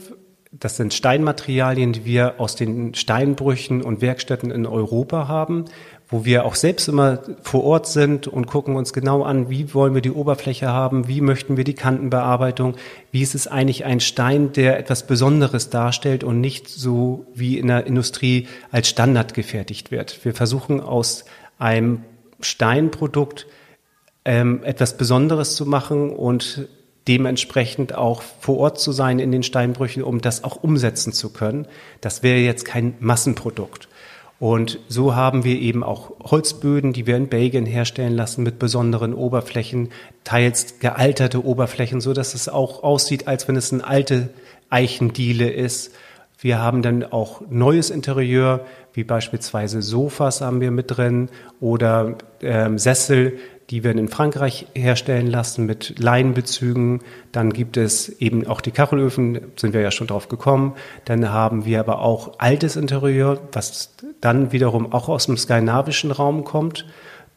Das 0.52 0.76
sind 0.76 0.94
Steinmaterialien, 0.94 1.94
die 1.94 2.06
wir 2.06 2.40
aus 2.40 2.56
den 2.56 2.94
Steinbrüchen 2.94 3.82
und 3.82 4.02
Werkstätten 4.02 4.52
in 4.52 4.66
Europa 4.66 5.28
haben 5.28 5.66
wo 6.12 6.26
wir 6.26 6.46
auch 6.46 6.56
selbst 6.56 6.90
immer 6.90 7.20
vor 7.42 7.64
Ort 7.64 7.88
sind 7.88 8.28
und 8.28 8.46
gucken 8.46 8.76
uns 8.76 8.92
genau 8.92 9.24
an, 9.24 9.50
wie 9.50 9.74
wollen 9.74 9.96
wir 9.96 10.02
die 10.02 10.12
Oberfläche 10.12 10.68
haben, 10.68 11.08
wie 11.08 11.22
möchten 11.22 11.56
wir 11.56 11.64
die 11.64 11.74
Kantenbearbeitung, 11.74 12.76
wie 13.12 13.22
ist 13.22 13.34
es 13.34 13.48
eigentlich 13.48 13.86
ein 13.86 14.02
Stein, 14.02 14.52
der 14.52 14.78
etwas 14.78 15.08
Besonderes 15.08 15.70
darstellt 15.70 16.26
und 16.26 16.42
nicht 16.42 16.68
so 16.68 17.26
wie 17.34 17.58
in 17.58 17.68
der 17.68 17.88
Industrie 17.88 18.48
als 18.72 18.90
Standard 18.90 19.34
gefertigt 19.34 19.90
wird. 19.90 20.24
Wir 20.26 20.34
versuchen 20.34 20.82
aus 20.82 21.24
einem 21.58 22.04
Steinprodukt 22.42 23.48
ähm, 24.26 24.64
etwas 24.64 24.98
Besonderes 24.98 25.56
zu 25.56 25.66
machen 25.66 26.10
und 26.10 26.68
dementsprechend 27.08 27.96
auch 27.96 28.22
vor 28.22 28.58
Ort 28.58 28.80
zu 28.80 28.92
sein 28.92 29.20
in 29.20 29.32
den 29.32 29.44
Steinbrüchen, 29.44 30.04
um 30.04 30.22
das 30.22 30.44
auch 30.44 30.58
umsetzen 30.58 31.14
zu 31.14 31.30
können. 31.32 31.68
Das 32.00 32.24
wäre 32.24 32.40
jetzt 32.40 32.66
kein 32.66 32.96
Massenprodukt. 33.00 33.88
Und 34.40 34.80
so 34.88 35.16
haben 35.16 35.44
wir 35.44 35.60
eben 35.60 35.84
auch 35.84 36.14
Holzböden, 36.20 36.94
die 36.94 37.06
wir 37.06 37.16
in 37.16 37.28
Belgien 37.28 37.68
herstellen 37.68 38.16
lassen 38.16 38.42
mit 38.42 38.58
besonderen 38.58 39.14
Oberflächen, 39.14 39.90
teils 40.24 40.80
gealterte 40.80 41.46
Oberflächen, 41.46 42.02
so 42.02 42.14
dass 42.14 42.34
es 42.34 42.50
auch 42.50 42.82
aussieht, 42.82 43.28
als 43.28 43.48
wenn 43.48 43.56
es 43.56 43.72
eine 43.72 43.86
alte 43.86 44.30
Eichendiele 44.72 45.52
ist. 45.52 45.94
Wir 46.40 46.58
haben 46.58 46.82
dann 46.82 47.04
auch 47.04 47.42
neues 47.52 47.92
Interieur, 47.92 48.66
wie 48.94 49.04
beispielsweise 49.04 49.84
Sofas 49.84 50.42
haben 50.42 50.60
wir 50.60 50.72
mit 50.72 50.98
drin 50.98 51.30
oder 51.60 52.16
ähm, 52.42 52.80
Sessel, 52.80 53.38
Die 53.72 53.86
werden 53.86 54.00
in 54.00 54.10
Frankreich 54.10 54.68
herstellen 54.76 55.28
lassen 55.28 55.66
mit 55.66 55.98
Leinbezügen. 55.98 57.00
Dann 57.32 57.54
gibt 57.54 57.78
es 57.78 58.10
eben 58.10 58.46
auch 58.46 58.60
die 58.60 58.72
Kachelöfen, 58.72 59.40
sind 59.56 59.74
wir 59.74 59.80
ja 59.80 59.92
schon 59.92 60.08
drauf 60.08 60.28
gekommen. 60.28 60.74
Dann 61.06 61.30
haben 61.32 61.64
wir 61.64 61.80
aber 61.80 62.02
auch 62.02 62.34
altes 62.38 62.76
Interieur, 62.76 63.40
was 63.54 63.96
dann 64.20 64.52
wiederum 64.52 64.92
auch 64.92 65.08
aus 65.08 65.28
dem 65.28 65.38
skandinavischen 65.38 66.12
Raum 66.12 66.44
kommt. 66.44 66.86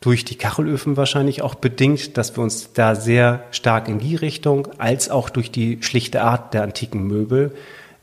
Durch 0.00 0.25
die 0.25 0.35
Kachelöfen 0.35 0.97
wahrscheinlich 0.97 1.41
auch 1.41 1.55
bedingt, 1.55 2.19
dass 2.19 2.37
wir 2.37 2.43
uns 2.43 2.73
da 2.73 2.97
sehr 2.97 3.45
stark 3.53 3.88
in 3.88 4.00
die 4.00 4.17
Richtung, 4.17 4.67
als 4.79 5.09
auch 5.09 5.31
durch 5.31 5.53
die 5.53 5.79
schlichte 5.83 6.23
Art 6.23 6.53
der 6.53 6.64
antiken 6.64 7.07
Möbel, 7.07 7.53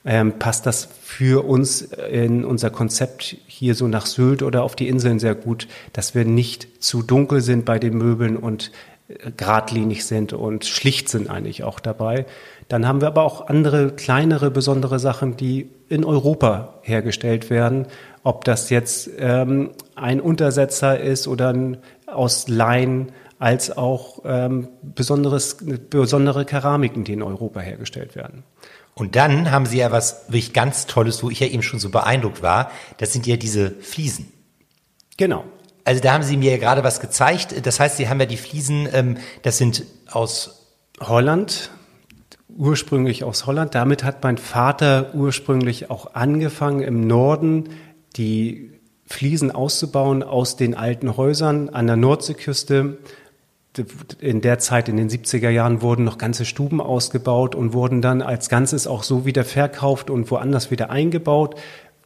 ähm, 0.06 0.40
passt 0.40 0.66
das 0.66 0.88
für 1.04 1.46
uns 1.46 1.82
in 1.82 2.44
unser 2.44 2.70
Konzept 2.70 3.38
hier 3.48 3.76
so 3.76 3.88
nach 3.88 4.06
Sylt 4.06 4.42
oder 4.42 4.64
auf 4.64 4.76
die 4.76 4.88
Inseln 4.88 5.20
sehr 5.20 5.36
gut, 5.36 5.68
dass 5.94 6.16
wir 6.16 6.26
nicht 6.26 6.84
zu 6.84 7.04
dunkel 7.04 7.42
sind 7.42 7.66
bei 7.66 7.78
den 7.78 7.98
Möbeln 7.98 8.38
und 8.38 8.72
äh, 9.08 9.32
geradlinig 9.38 10.06
sind 10.06 10.34
und 10.34 10.66
schlicht 10.66 11.10
sind 11.10 11.30
eigentlich 11.30 11.64
auch 11.64 11.80
dabei. 11.80 12.26
Dann 12.68 12.88
haben 12.88 13.02
wir 13.02 13.08
aber 13.10 13.24
auch 13.24 13.48
andere 13.48 13.92
kleinere 13.92 14.50
besondere 14.50 14.98
Sachen, 14.98 15.38
die 15.38 15.70
in 15.90 16.06
Europa 16.06 16.76
hergestellt 16.82 17.50
werden. 17.50 17.86
Ob 18.24 18.46
das 18.46 18.70
jetzt 18.70 19.10
ähm, 19.20 19.72
ein 19.96 20.22
Untersetzer 20.22 21.00
ist 21.00 21.28
oder 21.28 21.50
ein, 21.50 21.78
aus 22.08 22.48
Lein, 22.48 23.12
als 23.40 23.76
auch 23.76 24.20
ähm, 24.24 24.68
besonderes, 24.84 25.58
besondere 25.90 26.46
Keramiken, 26.46 27.04
die 27.04 27.14
in 27.14 27.24
Europa 27.24 27.60
hergestellt 27.60 28.16
werden. 28.16 28.44
Und 29.02 29.16
dann 29.16 29.50
haben 29.50 29.66
sie 29.66 29.80
ja 29.80 29.92
was 29.92 30.26
wirklich 30.28 30.54
ganz 30.54 30.86
Tolles, 30.86 31.24
wo 31.24 31.32
ich 31.32 31.40
ja 31.40 31.48
eben 31.48 31.64
schon 31.64 31.80
so 31.80 31.90
beeindruckt 31.90 32.44
war. 32.44 32.70
Das 32.98 33.12
sind 33.12 33.26
ja 33.26 33.36
diese 33.36 33.72
Fliesen. 33.72 34.32
Genau. 35.18 35.44
Also 35.86 36.04
da 36.04 36.14
haben 36.14 36.22
sie 36.22 36.38
mir 36.38 36.52
ja 36.52 36.58
gerade 36.58 36.84
was 36.84 37.00
gezeigt. 37.00 37.66
Das 37.66 37.80
heißt, 37.80 37.98
sie 37.98 38.10
haben 38.10 38.20
ja 38.20 38.28
die 38.28 38.38
Fliesen, 38.38 38.88
ähm, 38.94 39.18
das 39.42 39.58
sind 39.58 39.86
aus 40.12 40.68
Holland, 41.00 41.72
ursprünglich 42.48 43.24
aus 43.24 43.48
Holland. 43.48 43.74
Damit 43.74 44.04
hat 44.04 44.22
mein 44.22 44.38
Vater 44.38 45.16
ursprünglich 45.16 45.90
auch 45.90 46.14
angefangen, 46.14 46.82
im 46.82 47.08
Norden 47.08 47.70
die 48.18 48.80
Fliesen 49.08 49.50
auszubauen 49.50 50.22
aus 50.22 50.58
den 50.58 50.76
alten 50.76 51.18
Häusern 51.18 51.70
an 51.70 51.88
der 51.88 51.98
Nordseeküste 51.98 53.00
in 54.20 54.42
der 54.42 54.60
Zeit, 54.60 54.90
in 54.90 54.98
den 54.98 55.10
70er 55.10 55.50
Jahren, 55.50 55.82
wurden 55.82 56.04
noch 56.04 56.18
ganze 56.18 56.46
Stuben 56.46 56.82
ausgebaut 56.82 57.56
und 57.56 57.74
wurden 57.74 58.02
dann 58.02 58.22
als 58.22 58.50
Ganzes 58.50 58.86
auch 58.86 59.04
so 59.04 59.26
wieder 59.26 59.46
verkauft 59.46 60.10
und 60.10 60.30
woanders 60.30 60.72
wieder 60.72 60.90
eingebaut. 60.90 61.56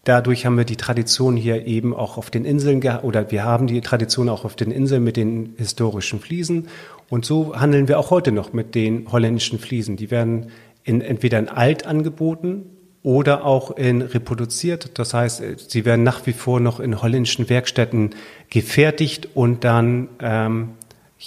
Dadurch 0.03 0.45
haben 0.45 0.57
wir 0.57 0.65
die 0.65 0.75
Tradition 0.75 1.35
hier 1.35 1.65
eben 1.65 1.95
auch 1.95 2.17
auf 2.19 2.29
den 2.29 2.45
Inseln, 2.45 2.83
oder 3.01 3.31
wir 3.31 3.43
haben 3.43 3.65
die 3.65 3.81
Tradition 3.81 4.29
auch 4.29 4.45
auf 4.45 4.55
den 4.55 4.69
Inseln 4.69 5.03
mit 5.03 5.17
den 5.17 5.55
historischen 5.57 6.19
Fliesen. 6.19 6.67
Und 7.09 7.25
so 7.25 7.59
handeln 7.59 7.87
wir 7.87 7.97
auch 7.97 8.11
heute 8.11 8.31
noch 8.31 8.53
mit 8.53 8.75
den 8.75 9.11
holländischen 9.11 9.57
Fliesen. 9.57 9.97
Die 9.97 10.11
werden 10.11 10.51
in, 10.83 11.01
entweder 11.01 11.39
in 11.39 11.49
alt 11.49 11.87
angeboten 11.87 12.65
oder 13.01 13.45
auch 13.45 13.71
in 13.71 14.03
reproduziert. 14.03 14.99
Das 14.99 15.15
heißt, 15.15 15.69
sie 15.69 15.85
werden 15.85 16.03
nach 16.03 16.25
wie 16.27 16.33
vor 16.33 16.59
noch 16.59 16.79
in 16.79 17.01
holländischen 17.01 17.49
Werkstätten 17.49 18.11
gefertigt 18.51 19.29
und 19.33 19.63
dann 19.63 20.09
ähm, 20.19 20.69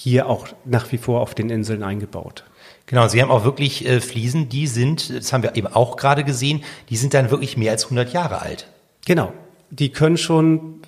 hier 0.00 0.28
auch 0.28 0.46
nach 0.64 0.92
wie 0.92 0.98
vor 0.98 1.20
auf 1.20 1.34
den 1.34 1.50
Inseln 1.50 1.82
eingebaut. 1.82 2.44
Genau, 2.86 3.08
Sie 3.08 3.20
haben 3.20 3.30
auch 3.30 3.44
wirklich 3.44 3.84
äh, 3.84 4.00
Fliesen, 4.00 4.48
die 4.48 4.66
sind, 4.66 5.14
das 5.14 5.32
haben 5.32 5.42
wir 5.42 5.56
eben 5.56 5.66
auch 5.66 5.96
gerade 5.96 6.22
gesehen, 6.22 6.62
die 6.88 6.96
sind 6.96 7.14
dann 7.14 7.30
wirklich 7.30 7.56
mehr 7.56 7.72
als 7.72 7.84
100 7.84 8.12
Jahre 8.12 8.40
alt. 8.40 8.68
Genau, 9.06 9.32
die 9.70 9.90
können 9.90 10.16
schon 10.16 10.80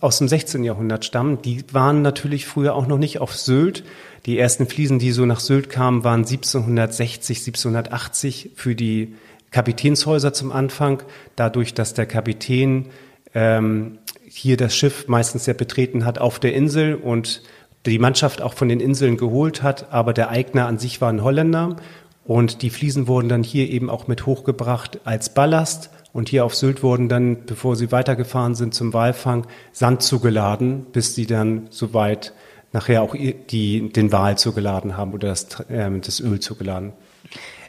aus 0.00 0.18
dem 0.18 0.26
16. 0.26 0.64
Jahrhundert 0.64 1.04
stammen. 1.04 1.40
Die 1.42 1.64
waren 1.72 2.02
natürlich 2.02 2.46
früher 2.46 2.74
auch 2.74 2.86
noch 2.88 2.98
nicht 2.98 3.20
auf 3.20 3.34
Sylt. 3.34 3.84
Die 4.26 4.38
ersten 4.38 4.66
Fliesen, 4.66 4.98
die 4.98 5.12
so 5.12 5.24
nach 5.26 5.40
Sylt 5.40 5.70
kamen, 5.70 6.02
waren 6.02 6.20
1760, 6.20 7.38
1780 7.38 8.50
für 8.56 8.74
die 8.74 9.14
Kapitänshäuser 9.52 10.32
zum 10.32 10.50
Anfang. 10.50 11.04
Dadurch, 11.36 11.72
dass 11.72 11.94
der 11.94 12.06
Kapitän 12.06 12.86
ähm, 13.32 13.98
hier 14.28 14.56
das 14.56 14.76
Schiff 14.76 15.06
meistens 15.08 15.46
ja 15.46 15.54
betreten 15.54 16.04
hat 16.04 16.18
auf 16.18 16.40
der 16.40 16.52
Insel 16.52 16.96
und 16.96 17.42
die 17.90 17.98
Mannschaft 17.98 18.42
auch 18.42 18.54
von 18.54 18.68
den 18.68 18.80
Inseln 18.80 19.16
geholt 19.16 19.62
hat, 19.62 19.92
aber 19.92 20.12
der 20.12 20.30
Eigner 20.30 20.66
an 20.66 20.78
sich 20.78 21.00
war 21.00 21.10
ein 21.10 21.22
Holländer 21.22 21.76
und 22.24 22.62
die 22.62 22.70
Fliesen 22.70 23.08
wurden 23.08 23.28
dann 23.28 23.42
hier 23.42 23.68
eben 23.70 23.90
auch 23.90 24.08
mit 24.08 24.26
hochgebracht 24.26 25.00
als 25.04 25.32
Ballast 25.32 25.90
und 26.12 26.28
hier 26.28 26.44
auf 26.44 26.54
Sylt 26.54 26.82
wurden 26.82 27.08
dann, 27.08 27.44
bevor 27.46 27.76
sie 27.76 27.92
weitergefahren 27.92 28.54
sind 28.54 28.74
zum 28.74 28.92
Walfang, 28.92 29.46
Sand 29.72 30.02
zugeladen, 30.02 30.86
bis 30.92 31.14
sie 31.14 31.26
dann 31.26 31.68
soweit 31.70 32.32
nachher 32.72 33.02
auch 33.02 33.14
die, 33.14 33.90
den 33.90 34.12
Wal 34.12 34.38
zugeladen 34.38 34.96
haben 34.96 35.12
oder 35.12 35.28
das, 35.28 35.60
äh, 35.68 35.90
das 36.00 36.20
Öl 36.20 36.40
zugeladen. 36.40 36.92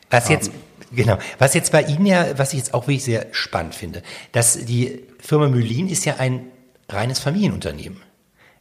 Was 0.09 0.29
jetzt 0.29 0.51
Genau. 0.91 1.17
Was 1.37 1.53
jetzt 1.53 1.71
bei 1.71 1.81
Ihnen 1.81 2.05
ja, 2.05 2.37
was 2.37 2.53
ich 2.53 2.59
jetzt 2.59 2.73
auch 2.73 2.83
wirklich 2.87 3.03
sehr 3.03 3.27
spannend 3.31 3.75
finde, 3.75 4.03
dass 4.31 4.65
die 4.65 5.03
Firma 5.19 5.49
Mylin 5.49 5.89
ist 5.89 6.05
ja 6.05 6.15
ein 6.17 6.47
reines 6.87 7.19
Familienunternehmen. 7.19 7.97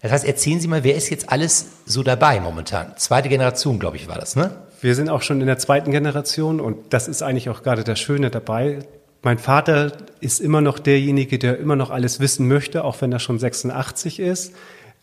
Das 0.07 0.13
heißt, 0.13 0.25
erzählen 0.25 0.61
Sie 0.61 0.69
mal, 0.69 0.85
wer 0.85 0.95
ist 0.95 1.11
jetzt 1.11 1.31
alles 1.31 1.67
so 1.85 2.05
dabei 2.05 2.39
momentan? 2.39 2.93
Zweite 2.97 3.29
Generation, 3.29 3.81
glaube 3.81 3.97
ich, 3.97 4.07
war 4.07 4.15
das, 4.15 4.37
ne? 4.37 4.53
Wir 4.81 4.95
sind 4.95 5.09
auch 5.09 5.23
schon 5.23 5.41
in 5.41 5.49
der 5.49 5.59
zweiten 5.59 5.91
Generation 5.91 6.61
und 6.61 6.77
das 6.93 7.09
ist 7.09 7.23
eigentlich 7.23 7.49
auch 7.49 7.65
gerade 7.65 7.83
das 7.83 7.99
Schöne 7.99 8.31
dabei. 8.31 8.79
Mein 9.25 9.39
Vater 9.39 9.91
ist 10.21 10.41
immer 10.41 10.61
noch 10.61 10.79
derjenige, 10.79 11.41
der 11.41 11.59
immer 11.59 11.75
noch 11.75 11.91
alles 11.91 12.21
wissen 12.21 12.47
möchte, 12.47 12.85
auch 12.85 13.01
wenn 13.01 13.11
er 13.11 13.19
schon 13.19 13.41
86 13.41 14.21
ist. 14.21 14.55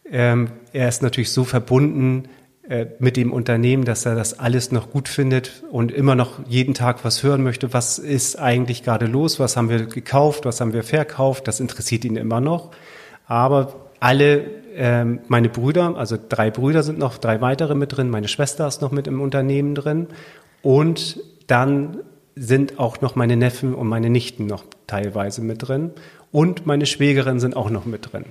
Ähm, 0.10 0.52
er 0.72 0.88
ist 0.88 1.02
natürlich 1.02 1.34
so 1.34 1.44
verbunden 1.44 2.30
äh, 2.70 2.86
mit 3.00 3.18
dem 3.18 3.34
Unternehmen, 3.34 3.84
dass 3.84 4.06
er 4.06 4.16
das 4.16 4.40
alles 4.40 4.72
noch 4.72 4.90
gut 4.90 5.10
findet 5.10 5.64
und 5.70 5.92
immer 5.92 6.16
noch 6.16 6.40
jeden 6.48 6.76
Tag 6.76 7.04
was 7.04 7.24
hören 7.24 7.44
möchte. 7.44 7.74
Was 7.74 8.00
ist 8.00 8.40
eigentlich 8.40 8.84
gerade 8.84 9.08
los? 9.08 9.38
Was 9.38 9.58
haben 9.58 9.68
wir 9.68 9.86
gekauft? 9.86 10.46
Was 10.46 10.62
haben 10.62 10.72
wir 10.72 10.84
verkauft? 10.84 11.50
Das 11.50 11.60
interessiert 11.60 12.06
ihn 12.06 12.16
immer 12.16 12.40
noch. 12.40 12.72
Aber 13.28 13.90
alle 14.00 14.63
ähm, 14.76 15.20
meine 15.28 15.50
Brüder, 15.50 15.96
also 15.98 16.18
drei 16.30 16.52
Brüder 16.52 16.84
sind 16.84 17.00
noch, 17.00 17.18
drei 17.18 17.42
weitere 17.42 17.76
mit 17.76 17.96
drin, 17.96 18.10
meine 18.10 18.28
Schwester 18.28 18.68
ist 18.68 18.82
noch 18.82 18.92
mit 18.92 19.08
im 19.08 19.22
Unternehmen 19.22 19.76
drin 19.76 20.08
und 20.62 21.20
dann 21.48 21.98
sind 22.36 22.80
auch 22.80 23.02
noch 23.02 23.16
meine 23.16 23.36
Neffen 23.36 23.76
und 23.76 23.88
meine 23.88 24.10
Nichten 24.10 24.48
noch 24.48 24.64
teilweise 24.88 25.42
mit 25.42 25.68
drin 25.68 25.92
und 26.32 26.66
meine 26.66 26.86
Schwägerin 26.86 27.40
sind 27.40 27.56
auch 27.56 27.70
noch 27.70 27.86
mit 27.86 28.12
drin. 28.12 28.26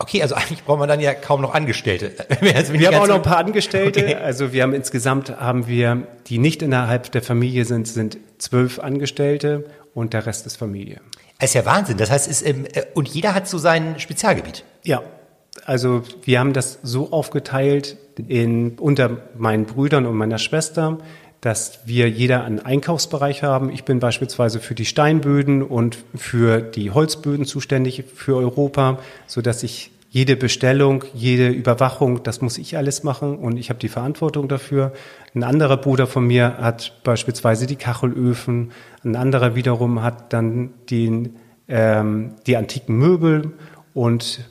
Okay, 0.00 0.22
also 0.22 0.36
eigentlich 0.36 0.64
braucht 0.64 0.78
man 0.78 0.88
dann 0.88 1.00
ja 1.00 1.12
kaum 1.12 1.40
noch 1.40 1.54
Angestellte. 1.54 2.12
also 2.54 2.72
wir 2.72 2.86
haben 2.86 2.96
auch 2.96 3.08
noch 3.08 3.16
ein 3.16 3.22
paar 3.22 3.38
Angestellte. 3.38 4.00
Okay. 4.00 4.14
Also 4.14 4.52
wir 4.52 4.62
haben 4.62 4.72
insgesamt 4.72 5.40
haben 5.40 5.66
wir, 5.66 6.06
die 6.28 6.38
nicht 6.38 6.62
innerhalb 6.62 7.10
der 7.10 7.22
Familie 7.22 7.64
sind, 7.64 7.88
sind 7.88 8.16
zwölf 8.38 8.78
Angestellte 8.78 9.64
und 9.94 10.12
der 10.12 10.24
Rest 10.26 10.46
ist 10.46 10.56
Familie. 10.56 11.00
Das 11.40 11.50
ist 11.50 11.54
ja 11.54 11.66
Wahnsinn. 11.66 11.98
Das 11.98 12.10
heißt, 12.10 12.28
ist, 12.28 12.46
ähm, 12.46 12.66
und 12.94 13.08
jeder 13.08 13.34
hat 13.34 13.48
so 13.48 13.58
sein 13.58 13.98
Spezialgebiet. 13.98 14.64
Ja, 14.84 15.02
also 15.64 16.02
wir 16.22 16.40
haben 16.40 16.52
das 16.52 16.78
so 16.82 17.12
aufgeteilt 17.12 17.96
in, 18.16 18.78
unter 18.78 19.18
meinen 19.36 19.64
Brüdern 19.64 20.06
und 20.06 20.16
meiner 20.16 20.38
Schwester, 20.38 20.98
dass 21.40 21.80
wir 21.86 22.08
jeder 22.08 22.44
einen 22.44 22.58
Einkaufsbereich 22.58 23.42
haben. 23.42 23.70
Ich 23.70 23.84
bin 23.84 24.00
beispielsweise 24.00 24.58
für 24.58 24.74
die 24.74 24.84
Steinböden 24.84 25.62
und 25.62 25.98
für 26.14 26.60
die 26.60 26.90
Holzböden 26.90 27.44
zuständig 27.44 28.04
für 28.14 28.36
Europa, 28.36 28.98
so 29.26 29.40
dass 29.40 29.62
ich 29.62 29.92
jede 30.10 30.36
Bestellung, 30.36 31.04
jede 31.12 31.48
Überwachung, 31.48 32.22
das 32.22 32.40
muss 32.40 32.56
ich 32.58 32.76
alles 32.76 33.04
machen 33.04 33.36
und 33.36 33.58
ich 33.58 33.68
habe 33.68 33.78
die 33.78 33.88
Verantwortung 33.88 34.48
dafür. 34.48 34.92
Ein 35.34 35.44
anderer 35.44 35.76
Bruder 35.76 36.06
von 36.06 36.26
mir 36.26 36.56
hat 36.58 37.02
beispielsweise 37.04 37.66
die 37.66 37.76
Kachelöfen, 37.76 38.72
ein 39.04 39.16
anderer 39.16 39.54
wiederum 39.54 40.02
hat 40.02 40.32
dann 40.32 40.70
den, 40.90 41.36
ähm, 41.68 42.36
die 42.46 42.56
antiken 42.56 42.96
Möbel 42.96 43.52
und 43.92 44.48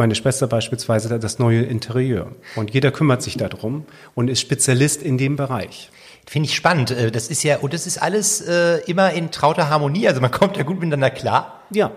meine 0.00 0.16
Schwester 0.16 0.48
beispielsweise 0.48 1.20
das 1.20 1.38
neue 1.38 1.62
Interieur. 1.62 2.32
Und 2.56 2.72
jeder 2.72 2.90
kümmert 2.90 3.22
sich 3.22 3.36
darum 3.36 3.84
und 4.14 4.28
ist 4.28 4.40
Spezialist 4.40 5.02
in 5.02 5.18
dem 5.18 5.36
Bereich. 5.36 5.90
Finde 6.26 6.48
ich 6.48 6.56
spannend. 6.56 6.90
Äh, 6.90 7.10
das 7.10 7.28
ist 7.28 7.42
ja, 7.42 7.58
und 7.58 7.72
das 7.72 7.86
ist 7.86 8.00
alles 8.02 8.40
äh, 8.40 8.78
immer 8.86 9.12
in 9.12 9.30
trauter 9.30 9.68
Harmonie. 9.70 10.08
Also 10.08 10.20
man 10.20 10.30
kommt 10.30 10.56
ja 10.56 10.64
gut 10.64 10.80
miteinander 10.80 11.10
klar. 11.10 11.62
Ja. 11.70 11.92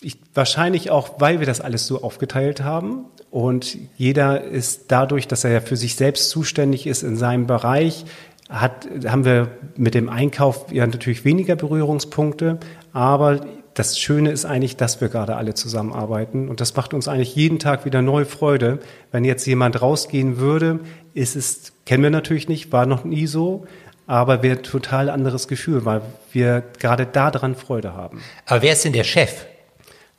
Ich, 0.00 0.16
wahrscheinlich 0.32 0.90
auch, 0.90 1.20
weil 1.20 1.40
wir 1.40 1.46
das 1.46 1.60
alles 1.60 1.86
so 1.86 2.02
aufgeteilt 2.02 2.62
haben. 2.62 3.04
Und 3.30 3.76
jeder 3.96 4.42
ist 4.42 4.86
dadurch, 4.88 5.28
dass 5.28 5.44
er 5.44 5.50
ja 5.50 5.60
für 5.60 5.76
sich 5.76 5.96
selbst 5.96 6.30
zuständig 6.30 6.86
ist 6.86 7.02
in 7.02 7.16
seinem 7.16 7.46
Bereich, 7.46 8.04
hat, 8.48 8.88
haben 9.06 9.24
wir 9.24 9.50
mit 9.76 9.94
dem 9.94 10.08
Einkauf 10.08 10.72
ja 10.72 10.86
natürlich 10.86 11.24
weniger 11.24 11.54
Berührungspunkte, 11.54 12.58
aber 12.92 13.44
das 13.78 13.96
Schöne 13.96 14.32
ist 14.32 14.44
eigentlich, 14.44 14.76
dass 14.76 15.00
wir 15.00 15.08
gerade 15.08 15.36
alle 15.36 15.54
zusammenarbeiten 15.54 16.48
und 16.48 16.60
das 16.60 16.74
macht 16.74 16.94
uns 16.94 17.06
eigentlich 17.06 17.36
jeden 17.36 17.60
Tag 17.60 17.84
wieder 17.84 18.02
neue 18.02 18.24
Freude. 18.24 18.80
Wenn 19.12 19.24
jetzt 19.24 19.46
jemand 19.46 19.80
rausgehen 19.80 20.38
würde, 20.38 20.80
ist 21.14 21.36
es, 21.36 21.72
kennen 21.86 22.02
wir 22.02 22.10
natürlich 22.10 22.48
nicht, 22.48 22.72
war 22.72 22.86
noch 22.86 23.04
nie 23.04 23.28
so, 23.28 23.66
aber 24.08 24.42
wäre 24.42 24.62
total 24.62 25.08
anderes 25.08 25.46
Gefühl, 25.46 25.84
weil 25.84 26.02
wir 26.32 26.64
gerade 26.80 27.06
daran 27.06 27.54
Freude 27.54 27.94
haben. 27.94 28.20
Aber 28.46 28.62
wer 28.62 28.72
ist 28.72 28.84
denn 28.84 28.92
der 28.92 29.04
Chef? 29.04 29.46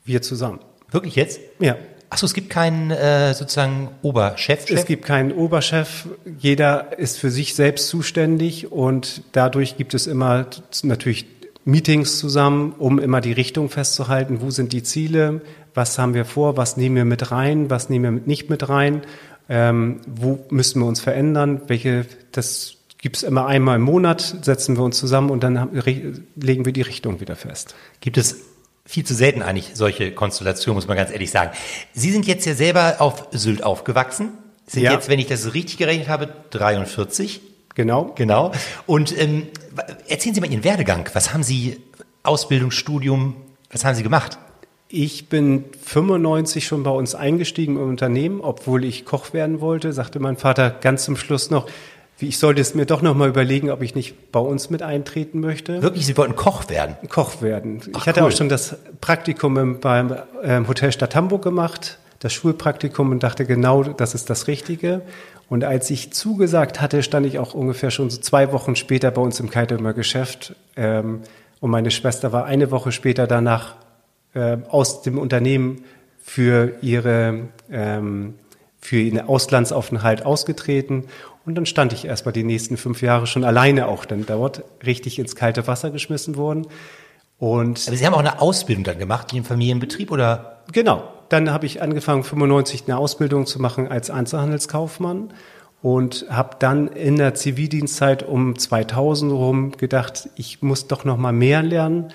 Wir 0.04 0.22
zusammen. 0.22 0.60
Wirklich 0.90 1.16
jetzt? 1.16 1.40
Ja. 1.58 1.76
Achso, 2.08 2.24
es 2.24 2.32
gibt 2.32 2.48
keinen 2.48 2.90
äh, 2.90 3.34
sozusagen 3.34 3.90
Oberchef. 4.00 4.70
Es 4.70 4.86
gibt 4.86 5.04
keinen 5.04 5.32
Oberchef. 5.32 6.08
Jeder 6.38 6.98
ist 6.98 7.18
für 7.18 7.30
sich 7.30 7.54
selbst 7.54 7.88
zuständig 7.88 8.72
und 8.72 9.22
dadurch 9.32 9.76
gibt 9.76 9.92
es 9.92 10.06
immer 10.06 10.46
natürlich 10.82 11.26
Meetings 11.64 12.18
zusammen, 12.18 12.74
um 12.78 12.98
immer 12.98 13.20
die 13.20 13.32
Richtung 13.32 13.68
festzuhalten. 13.68 14.40
Wo 14.40 14.50
sind 14.50 14.72
die 14.72 14.82
Ziele? 14.82 15.42
Was 15.74 15.98
haben 15.98 16.14
wir 16.14 16.24
vor? 16.24 16.56
Was 16.56 16.76
nehmen 16.76 16.96
wir 16.96 17.04
mit 17.04 17.30
rein? 17.30 17.70
Was 17.70 17.90
nehmen 17.90 18.16
wir 18.16 18.22
nicht 18.26 18.50
mit 18.50 18.68
rein? 18.68 19.02
Ähm, 19.48 20.00
wo 20.06 20.44
müssen 20.50 20.80
wir 20.80 20.86
uns 20.86 21.00
verändern? 21.00 21.62
Welche, 21.66 22.06
das 22.32 22.76
gibt's 22.98 23.22
immer 23.22 23.46
einmal 23.46 23.76
im 23.76 23.82
Monat, 23.82 24.36
setzen 24.42 24.76
wir 24.76 24.84
uns 24.84 24.98
zusammen 24.98 25.30
und 25.30 25.42
dann 25.42 25.70
legen 25.74 26.64
wir 26.64 26.72
die 26.72 26.82
Richtung 26.82 27.20
wieder 27.20 27.36
fest. 27.36 27.74
Gibt 28.00 28.18
es 28.18 28.36
viel 28.84 29.04
zu 29.04 29.14
selten 29.14 29.42
eigentlich 29.42 29.70
solche 29.74 30.12
Konstellationen, 30.12 30.76
muss 30.76 30.88
man 30.88 30.96
ganz 30.96 31.10
ehrlich 31.10 31.30
sagen. 31.30 31.50
Sie 31.92 32.10
sind 32.10 32.26
jetzt 32.26 32.44
ja 32.46 32.54
selber 32.54 32.96
auf 32.98 33.28
Sylt 33.32 33.62
aufgewachsen. 33.62 34.30
Sind 34.66 34.82
ja. 34.82 34.92
jetzt, 34.92 35.08
wenn 35.08 35.18
ich 35.18 35.26
das 35.26 35.54
richtig 35.54 35.78
gerechnet 35.78 36.08
habe, 36.08 36.28
43. 36.50 37.40
Genau. 37.80 38.12
Genau. 38.14 38.52
Und 38.84 39.18
ähm, 39.18 39.46
erzählen 40.06 40.34
Sie 40.34 40.42
mal 40.42 40.50
Ihren 40.50 40.64
Werdegang. 40.64 41.08
Was 41.14 41.32
haben 41.32 41.42
Sie, 41.42 41.78
Ausbildung, 42.22 42.72
Studium, 42.72 43.36
was 43.72 43.86
haben 43.86 43.94
Sie 43.94 44.02
gemacht? 44.02 44.36
Ich 44.88 45.30
bin 45.30 45.64
95 45.82 46.66
schon 46.66 46.82
bei 46.82 46.90
uns 46.90 47.14
eingestiegen 47.14 47.76
im 47.76 47.88
Unternehmen, 47.88 48.42
obwohl 48.42 48.84
ich 48.84 49.06
Koch 49.06 49.32
werden 49.32 49.62
wollte, 49.62 49.94
sagte 49.94 50.20
mein 50.20 50.36
Vater 50.36 50.68
ganz 50.68 51.04
zum 51.04 51.16
Schluss 51.16 51.48
noch, 51.48 51.68
ich 52.18 52.38
sollte 52.38 52.60
es 52.60 52.74
mir 52.74 52.84
doch 52.84 53.00
noch 53.00 53.14
mal 53.14 53.30
überlegen, 53.30 53.70
ob 53.70 53.80
ich 53.80 53.94
nicht 53.94 54.30
bei 54.30 54.40
uns 54.40 54.68
mit 54.68 54.82
eintreten 54.82 55.40
möchte. 55.40 55.80
Wirklich, 55.80 56.04
Sie 56.04 56.18
wollten 56.18 56.36
Koch 56.36 56.68
werden? 56.68 56.96
Koch 57.08 57.40
werden. 57.40 57.80
Ach, 57.94 58.02
ich 58.02 58.06
hatte 58.06 58.20
cool. 58.20 58.28
auch 58.28 58.36
schon 58.36 58.50
das 58.50 58.76
Praktikum 59.00 59.80
beim 59.80 60.16
ähm, 60.42 60.68
Hotel 60.68 60.92
Stadt 60.92 61.16
Hamburg 61.16 61.40
gemacht, 61.40 61.98
das 62.18 62.34
Schulpraktikum 62.34 63.10
und 63.10 63.22
dachte 63.22 63.46
genau, 63.46 63.84
das 63.84 64.14
ist 64.14 64.28
das 64.28 64.48
Richtige. 64.48 65.00
Und 65.50 65.64
als 65.64 65.90
ich 65.90 66.12
zugesagt 66.12 66.80
hatte, 66.80 67.02
stand 67.02 67.26
ich 67.26 67.38
auch 67.38 67.52
ungefähr 67.52 67.90
schon 67.90 68.08
so 68.08 68.18
zwei 68.18 68.52
Wochen 68.52 68.76
später 68.76 69.10
bei 69.10 69.20
uns 69.20 69.38
im 69.40 69.50
Keiteheimer 69.50 69.92
Geschäft. 69.92 70.54
Ähm, 70.76 71.20
und 71.60 71.70
meine 71.70 71.90
Schwester 71.90 72.32
war 72.32 72.46
eine 72.46 72.70
Woche 72.70 72.92
später 72.92 73.26
danach 73.26 73.74
äh, 74.32 74.56
aus 74.68 75.02
dem 75.02 75.18
Unternehmen 75.18 75.84
für 76.22 76.78
ihre 76.80 77.48
ähm, 77.70 78.34
für 78.80 78.96
ihren 78.96 79.20
Auslandsaufenthalt 79.20 80.24
ausgetreten 80.24 81.04
und 81.44 81.54
dann 81.54 81.66
stand 81.66 81.92
ich 81.92 82.04
erst 82.04 82.26
mal 82.26 82.32
die 82.32 82.44
nächsten 82.44 82.76
fünf 82.76 83.02
Jahre 83.02 83.26
schon 83.26 83.44
alleine 83.44 83.88
auch 83.88 84.04
dann 84.04 84.26
dort, 84.26 84.62
richtig 84.84 85.18
ins 85.18 85.34
kalte 85.34 85.66
Wasser 85.66 85.90
geschmissen 85.90 86.36
worden. 86.36 86.66
Und 87.38 87.86
Aber 87.86 87.96
Sie 87.96 88.06
haben 88.06 88.14
auch 88.14 88.20
eine 88.20 88.40
Ausbildung 88.40 88.84
dann 88.84 88.98
gemacht, 88.98 89.32
im 89.32 89.44
Familienbetrieb 89.44 90.10
oder? 90.10 90.62
Genau. 90.72 91.08
Dann 91.30 91.52
habe 91.52 91.64
ich 91.64 91.80
angefangen, 91.80 92.24
95 92.24 92.84
eine 92.86 92.98
Ausbildung 92.98 93.46
zu 93.46 93.62
machen 93.62 93.88
als 93.88 94.10
Einzelhandelskaufmann 94.10 95.32
und 95.80 96.26
habe 96.28 96.56
dann 96.58 96.88
in 96.88 97.16
der 97.16 97.34
Zivildienstzeit 97.34 98.24
um 98.24 98.58
2000 98.58 99.32
rum 99.32 99.72
gedacht, 99.72 100.28
ich 100.34 100.60
muss 100.60 100.88
doch 100.88 101.04
noch 101.04 101.16
mal 101.16 101.32
mehr 101.32 101.62
lernen 101.62 102.12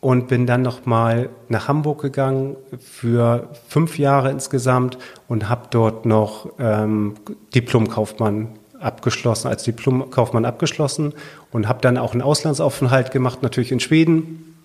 und 0.00 0.26
bin 0.28 0.46
dann 0.46 0.62
noch 0.62 0.86
mal 0.86 1.28
nach 1.48 1.68
Hamburg 1.68 2.00
gegangen 2.00 2.56
für 2.80 3.50
fünf 3.68 3.98
Jahre 3.98 4.30
insgesamt 4.30 4.96
und 5.28 5.50
habe 5.50 5.68
dort 5.70 6.06
noch 6.06 6.48
ähm, 6.58 7.14
Diplomkaufmann 7.54 8.48
abgeschlossen, 8.80 9.48
als 9.48 9.64
Diplomkaufmann 9.64 10.46
abgeschlossen 10.46 11.12
und 11.52 11.68
habe 11.68 11.82
dann 11.82 11.98
auch 11.98 12.12
einen 12.12 12.22
Auslandsaufenthalt 12.22 13.10
gemacht, 13.10 13.42
natürlich 13.42 13.70
in 13.70 13.80
Schweden, 13.80 14.56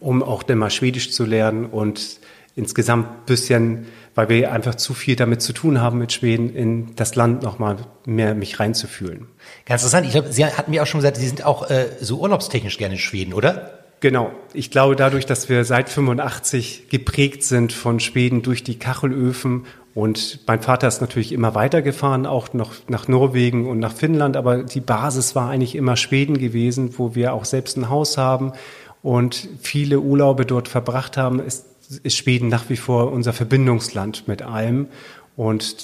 um 0.00 0.22
auch 0.22 0.42
dann 0.42 0.56
mal 0.56 0.70
Schwedisch 0.70 1.12
zu 1.12 1.26
lernen 1.26 1.66
und 1.66 2.18
insgesamt 2.56 3.26
bisschen, 3.26 3.86
weil 4.14 4.28
wir 4.28 4.50
einfach 4.50 4.74
zu 4.74 4.94
viel 4.94 5.14
damit 5.14 5.42
zu 5.42 5.52
tun 5.52 5.80
haben 5.80 5.98
mit 5.98 6.12
Schweden, 6.12 6.54
in 6.54 6.96
das 6.96 7.14
Land 7.14 7.42
nochmal 7.42 7.76
mehr 8.06 8.34
mich 8.34 8.58
reinzufühlen. 8.58 9.28
Ganz 9.66 9.82
interessant. 9.82 10.06
Ich 10.06 10.12
glaube, 10.12 10.32
Sie 10.32 10.44
hatten 10.44 10.70
mir 10.70 10.82
auch 10.82 10.86
schon 10.86 11.00
gesagt, 11.00 11.18
Sie 11.18 11.26
sind 11.26 11.44
auch 11.44 11.70
äh, 11.70 11.86
so 12.00 12.18
urlaubstechnisch 12.18 12.78
gerne 12.78 12.94
in 12.94 13.00
Schweden, 13.00 13.34
oder? 13.34 13.84
Genau. 14.00 14.32
Ich 14.52 14.70
glaube, 14.70 14.96
dadurch, 14.96 15.26
dass 15.26 15.48
wir 15.48 15.64
seit 15.64 15.88
85 15.88 16.88
geprägt 16.88 17.42
sind 17.44 17.72
von 17.72 18.00
Schweden 18.00 18.42
durch 18.42 18.64
die 18.64 18.78
Kachelöfen 18.78 19.66
und 19.94 20.40
mein 20.46 20.60
Vater 20.60 20.88
ist 20.88 21.00
natürlich 21.00 21.32
immer 21.32 21.54
weitergefahren, 21.54 22.26
auch 22.26 22.52
noch 22.52 22.72
nach 22.88 23.08
Norwegen 23.08 23.66
und 23.66 23.78
nach 23.78 23.94
Finnland, 23.94 24.36
aber 24.36 24.62
die 24.62 24.80
Basis 24.80 25.34
war 25.34 25.48
eigentlich 25.48 25.74
immer 25.74 25.96
Schweden 25.96 26.36
gewesen, 26.36 26.98
wo 26.98 27.14
wir 27.14 27.32
auch 27.32 27.46
selbst 27.46 27.78
ein 27.78 27.88
Haus 27.88 28.18
haben 28.18 28.52
und 29.02 29.48
viele 29.62 30.00
Urlaube 30.00 30.44
dort 30.44 30.68
verbracht 30.68 31.16
haben, 31.16 31.40
ist, 31.40 31.64
ist 32.02 32.16
Schweden 32.16 32.48
nach 32.48 32.68
wie 32.68 32.76
vor 32.76 33.12
unser 33.12 33.32
Verbindungsland 33.32 34.28
mit 34.28 34.42
allem. 34.42 34.88
Und 35.36 35.76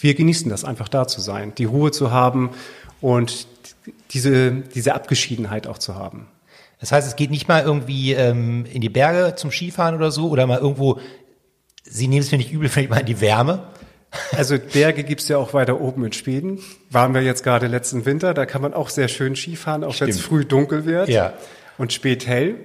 wir 0.00 0.14
genießen 0.14 0.48
das 0.50 0.64
einfach 0.64 0.88
da 0.88 1.06
zu 1.06 1.20
sein, 1.20 1.52
die 1.56 1.64
Ruhe 1.64 1.90
zu 1.90 2.10
haben 2.10 2.50
und 3.00 3.46
diese, 4.12 4.52
diese 4.52 4.94
Abgeschiedenheit 4.94 5.66
auch 5.66 5.78
zu 5.78 5.94
haben. 5.94 6.28
Das 6.80 6.92
heißt, 6.92 7.06
es 7.06 7.16
geht 7.16 7.30
nicht 7.30 7.48
mal 7.48 7.62
irgendwie 7.62 8.12
ähm, 8.12 8.64
in 8.72 8.80
die 8.80 8.88
Berge 8.88 9.34
zum 9.34 9.50
Skifahren 9.50 9.94
oder 9.94 10.10
so 10.10 10.30
oder 10.30 10.46
mal 10.46 10.58
irgendwo, 10.58 10.98
Sie 11.82 12.08
nehmen 12.08 12.22
es 12.22 12.30
mir 12.30 12.38
nicht 12.38 12.52
übel, 12.52 12.68
vielleicht 12.70 12.90
mal 12.90 13.00
in 13.00 13.06
die 13.06 13.20
Wärme. 13.20 13.64
Also 14.32 14.58
Berge 14.58 15.04
gibt's 15.04 15.28
ja 15.28 15.38
auch 15.38 15.54
weiter 15.54 15.80
oben 15.80 16.04
in 16.04 16.12
Schweden. 16.12 16.58
Waren 16.90 17.14
wir 17.14 17.22
jetzt 17.22 17.44
gerade 17.44 17.68
letzten 17.68 18.06
Winter, 18.06 18.34
da 18.34 18.44
kann 18.44 18.60
man 18.60 18.74
auch 18.74 18.88
sehr 18.88 19.06
schön 19.06 19.36
Skifahren, 19.36 19.84
auch 19.84 19.98
wenn 20.00 20.08
es 20.08 20.20
früh 20.20 20.44
dunkel 20.44 20.84
wird 20.84 21.08
ja. 21.08 21.34
und 21.78 21.92
spät 21.92 22.26
hell. 22.26 22.56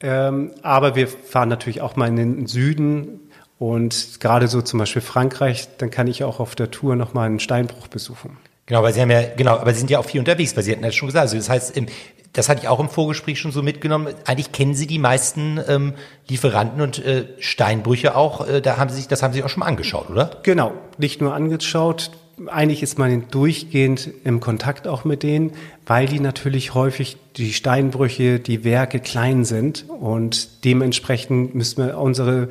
Ähm, 0.00 0.52
aber 0.62 0.94
wir 0.94 1.08
fahren 1.08 1.48
natürlich 1.48 1.80
auch 1.80 1.96
mal 1.96 2.08
in 2.08 2.16
den 2.16 2.46
Süden 2.46 3.20
und 3.58 4.20
gerade 4.20 4.46
so 4.46 4.62
zum 4.62 4.78
Beispiel 4.78 5.02
Frankreich, 5.02 5.68
dann 5.78 5.90
kann 5.90 6.06
ich 6.06 6.22
auch 6.22 6.38
auf 6.38 6.54
der 6.54 6.70
Tour 6.70 6.94
nochmal 6.94 7.26
einen 7.26 7.40
Steinbruch 7.40 7.88
besuchen. 7.88 8.36
Genau, 8.66 8.82
weil 8.82 8.92
Sie 8.92 9.00
haben 9.00 9.10
ja, 9.10 9.22
genau, 9.36 9.56
aber 9.56 9.72
Sie 9.72 9.80
sind 9.80 9.90
ja 9.90 9.98
auch 9.98 10.04
viel 10.04 10.20
unterwegs, 10.20 10.54
weil 10.56 10.62
Sie 10.62 10.72
hatten 10.72 10.84
ja 10.84 10.92
schon 10.92 11.08
gesagt, 11.08 11.22
also 11.22 11.36
das 11.36 11.48
heißt, 11.48 11.76
im, 11.76 11.86
das 12.34 12.48
hatte 12.48 12.60
ich 12.62 12.68
auch 12.68 12.78
im 12.78 12.88
Vorgespräch 12.88 13.40
schon 13.40 13.50
so 13.50 13.62
mitgenommen. 13.62 14.14
Eigentlich 14.26 14.52
kennen 14.52 14.74
Sie 14.74 14.86
die 14.86 14.98
meisten 14.98 15.58
ähm, 15.66 15.94
Lieferanten 16.28 16.80
und 16.80 17.04
äh, 17.04 17.24
Steinbrüche 17.38 18.14
auch. 18.14 18.46
Äh, 18.46 18.60
da 18.60 18.76
haben 18.76 18.90
Sie 18.90 18.96
sich, 18.96 19.08
das 19.08 19.22
haben 19.22 19.32
Sie 19.32 19.42
auch 19.42 19.48
schon 19.48 19.60
mal 19.60 19.66
angeschaut, 19.66 20.10
oder? 20.10 20.38
Genau, 20.42 20.72
nicht 20.98 21.20
nur 21.20 21.34
angeschaut. 21.34 22.10
Eigentlich 22.46 22.82
ist 22.82 22.98
man 22.98 23.28
durchgehend 23.30 24.10
im 24.24 24.40
Kontakt 24.40 24.86
auch 24.86 25.04
mit 25.04 25.22
denen, 25.22 25.52
weil 25.86 26.06
die 26.06 26.20
natürlich 26.20 26.74
häufig 26.74 27.16
die 27.36 27.52
Steinbrüche, 27.52 28.38
die 28.38 28.64
Werke 28.64 29.00
klein 29.00 29.44
sind 29.44 29.86
und 29.88 30.64
dementsprechend 30.64 31.54
müssen 31.54 31.84
wir 31.84 31.98
unsere 31.98 32.48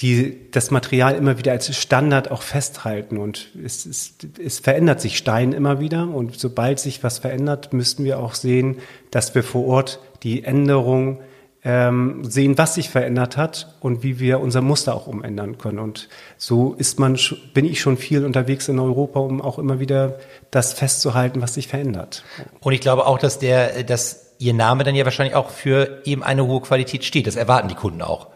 die 0.00 0.36
das 0.52 0.70
Material 0.70 1.16
immer 1.16 1.38
wieder 1.38 1.52
als 1.52 1.76
Standard 1.76 2.30
auch 2.30 2.42
festhalten. 2.42 3.18
Und 3.18 3.48
es, 3.64 3.84
es, 3.84 4.14
es 4.42 4.60
verändert 4.60 5.00
sich 5.00 5.18
Stein 5.18 5.52
immer 5.52 5.80
wieder. 5.80 6.08
Und 6.08 6.38
sobald 6.38 6.78
sich 6.78 7.02
was 7.02 7.18
verändert, 7.18 7.72
müssten 7.72 8.04
wir 8.04 8.20
auch 8.20 8.34
sehen, 8.34 8.76
dass 9.10 9.34
wir 9.34 9.42
vor 9.42 9.66
Ort 9.66 10.00
die 10.22 10.44
Änderung 10.44 11.18
ähm, 11.64 12.24
sehen, 12.24 12.56
was 12.56 12.74
sich 12.74 12.88
verändert 12.88 13.36
hat 13.36 13.74
und 13.80 14.02
wie 14.02 14.20
wir 14.20 14.40
unser 14.40 14.60
Muster 14.60 14.94
auch 14.94 15.06
umändern 15.06 15.58
können. 15.58 15.78
Und 15.78 16.08
so 16.36 16.74
ist 16.74 16.98
man, 16.98 17.18
bin 17.52 17.64
ich 17.64 17.80
schon 17.80 17.96
viel 17.96 18.24
unterwegs 18.24 18.68
in 18.68 18.78
Europa, 18.78 19.20
um 19.20 19.40
auch 19.40 19.58
immer 19.58 19.80
wieder 19.80 20.18
das 20.50 20.72
festzuhalten, 20.72 21.42
was 21.42 21.54
sich 21.54 21.68
verändert. 21.68 22.24
Und 22.60 22.72
ich 22.72 22.80
glaube 22.80 23.06
auch, 23.06 23.18
dass 23.18 23.38
der, 23.38 23.82
dass 23.82 24.28
Ihr 24.38 24.54
Name 24.54 24.84
dann 24.84 24.94
ja 24.94 25.04
wahrscheinlich 25.04 25.34
auch 25.34 25.50
für 25.50 26.00
eben 26.04 26.22
eine 26.22 26.46
hohe 26.46 26.60
Qualität 26.60 27.04
steht. 27.04 27.26
Das 27.26 27.34
erwarten 27.34 27.68
die 27.68 27.74
Kunden 27.74 28.02
auch. 28.02 28.28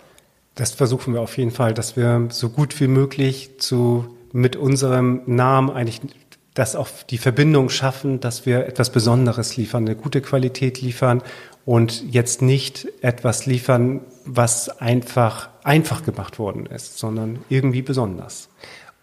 Das 0.57 0.73
versuchen 0.73 1.15
wir 1.15 1.21
auf 1.21 1.39
jeden 1.39 1.53
Fall, 1.53 1.75
dass 1.75 1.97
wir 1.97 2.27
so 2.31 2.51
gut 2.51 2.79
wie 2.81 2.89
möglich 2.89 3.61
zu, 3.61 4.07
mit 4.33 4.57
unserem 4.57 5.23
Namen 5.27 5.71
eigentlich 5.71 6.01
das 6.55 6.77
auch 6.77 6.89
die 7.09 7.19
Verbindung 7.19 7.71
schaffen, 7.71 8.21
dass 8.21 8.45
wir 8.45 8.67
etwas 8.67 8.91
Besonderes 8.91 9.57
liefern, 9.57 9.87
eine 9.87 9.97
gute 9.97 10.21
Qualität 10.21 10.81
liefern 10.81 11.23
und 11.65 12.05
jetzt 12.13 12.43
nicht 12.43 12.89
etwas 13.01 13.47
liefern, 13.47 14.03
was 14.25 14.69
einfach 14.81 15.49
einfach 15.65 16.05
gemacht 16.05 16.39
worden 16.39 16.67
ist, 16.67 16.99
sondern 16.99 17.39
irgendwie 17.49 17.83
besonders. 17.83 18.49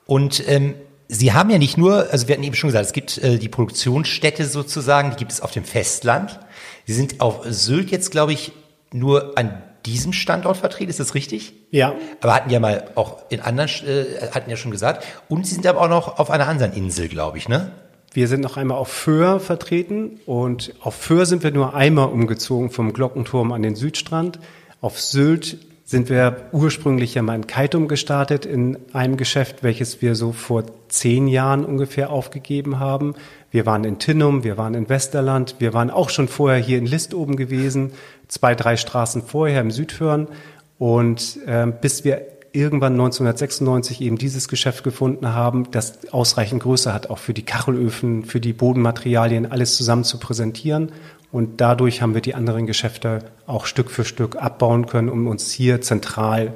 Und 0.05 0.43
ähm, 0.47 0.75
Sie 1.11 1.33
haben 1.33 1.49
ja 1.49 1.57
nicht 1.57 1.75
nur, 1.75 2.11
also 2.11 2.27
wir 2.27 2.35
hatten 2.35 2.43
eben 2.43 2.53
schon 2.53 2.67
gesagt, 2.67 2.85
es 2.85 2.93
gibt 2.93 3.17
äh, 3.17 3.39
die 3.39 3.49
Produktionsstätte 3.49 4.45
sozusagen, 4.45 5.09
die 5.09 5.15
gibt 5.15 5.31
es 5.31 5.41
auf 5.41 5.49
dem 5.49 5.63
Festland. 5.63 6.39
Sie 6.85 6.93
sind 6.93 7.19
auf 7.19 7.41
Sylt 7.49 7.89
jetzt, 7.89 8.11
glaube 8.11 8.33
ich, 8.33 8.51
nur 8.93 9.35
an 9.35 9.63
diesem 9.85 10.13
Standort 10.13 10.57
vertreten, 10.57 10.89
ist 10.89 10.99
das 10.99 11.15
richtig? 11.15 11.53
Ja. 11.71 11.93
Aber 12.21 12.35
hatten 12.35 12.49
ja 12.49 12.59
mal 12.59 12.85
auch 12.95 13.23
in 13.29 13.41
anderen, 13.41 13.69
äh, 13.87 14.29
hatten 14.31 14.49
ja 14.49 14.57
schon 14.57 14.71
gesagt. 14.71 15.05
Und 15.27 15.45
Sie 15.47 15.55
sind 15.55 15.67
aber 15.67 15.81
auch 15.81 15.89
noch 15.89 16.19
auf 16.19 16.29
einer 16.29 16.47
anderen 16.47 16.73
Insel, 16.73 17.07
glaube 17.07 17.37
ich, 17.37 17.47
ne? 17.47 17.71
Wir 18.11 18.27
sind 18.27 18.41
noch 18.41 18.57
einmal 18.57 18.77
auf 18.77 18.87
Föhr 18.87 19.39
vertreten 19.39 20.19
und 20.25 20.73
auf 20.81 20.95
Föhr 20.95 21.27
sind 21.27 21.43
wir 21.43 21.51
nur 21.51 21.75
einmal 21.75 22.09
umgezogen 22.09 22.71
vom 22.71 22.91
Glockenturm 22.91 23.51
an 23.51 23.61
den 23.61 23.75
Südstrand. 23.75 24.39
Auf 24.81 24.99
Sylt 24.99 25.59
sind 25.89 26.09
wir 26.09 26.49
ursprünglich 26.51 27.15
ja 27.15 27.23
mal 27.23 27.35
in 27.35 27.47
Kaitum 27.47 27.87
gestartet, 27.87 28.45
in 28.45 28.77
einem 28.93 29.17
Geschäft, 29.17 29.63
welches 29.63 30.03
wir 30.03 30.13
so 30.13 30.31
vor 30.31 30.63
zehn 30.87 31.27
Jahren 31.27 31.65
ungefähr 31.65 32.11
aufgegeben 32.11 32.79
haben. 32.79 33.15
Wir 33.49 33.65
waren 33.65 33.83
in 33.83 33.97
Tinnum, 33.97 34.43
wir 34.43 34.55
waren 34.55 34.75
in 34.75 34.87
Westerland, 34.87 35.55
wir 35.57 35.73
waren 35.73 35.89
auch 35.89 36.11
schon 36.11 36.27
vorher 36.27 36.59
hier 36.59 36.77
in 36.77 36.85
List 36.85 37.15
oben 37.15 37.35
gewesen, 37.37 37.93
zwei, 38.29 38.55
drei 38.55 38.77
Straßen 38.77 39.23
vorher 39.23 39.59
im 39.59 39.71
Südhörn. 39.71 40.29
Und 40.77 41.37
äh, 41.45 41.67
bis 41.67 42.05
wir 42.05 42.21
irgendwann 42.53 42.93
1996 42.93 44.01
eben 44.01 44.17
dieses 44.17 44.47
Geschäft 44.47 44.83
gefunden 44.83 45.33
haben, 45.33 45.69
das 45.71 46.11
ausreichend 46.13 46.63
Größe 46.63 46.93
hat, 46.93 47.09
auch 47.09 47.17
für 47.17 47.33
die 47.33 47.43
Kachelöfen, 47.43 48.23
für 48.25 48.39
die 48.39 48.53
Bodenmaterialien, 48.53 49.51
alles 49.51 49.75
zusammen 49.75 50.03
zu 50.03 50.17
präsentieren. 50.17 50.91
Und 51.31 51.61
dadurch 51.61 52.01
haben 52.01 52.13
wir 52.13 52.21
die 52.21 52.33
anderen 52.33 52.65
Geschäfte 52.65 53.19
auch 53.45 53.65
Stück 53.65 53.91
für 53.91 54.03
Stück 54.05 54.35
abbauen 54.37 54.87
können, 54.87 55.09
um 55.09 55.27
uns 55.27 55.51
hier 55.51 55.81
zentral 55.81 56.53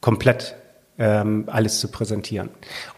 komplett 0.00 0.54
ähm, 0.98 1.44
alles 1.48 1.80
zu 1.80 1.88
präsentieren. 1.88 2.48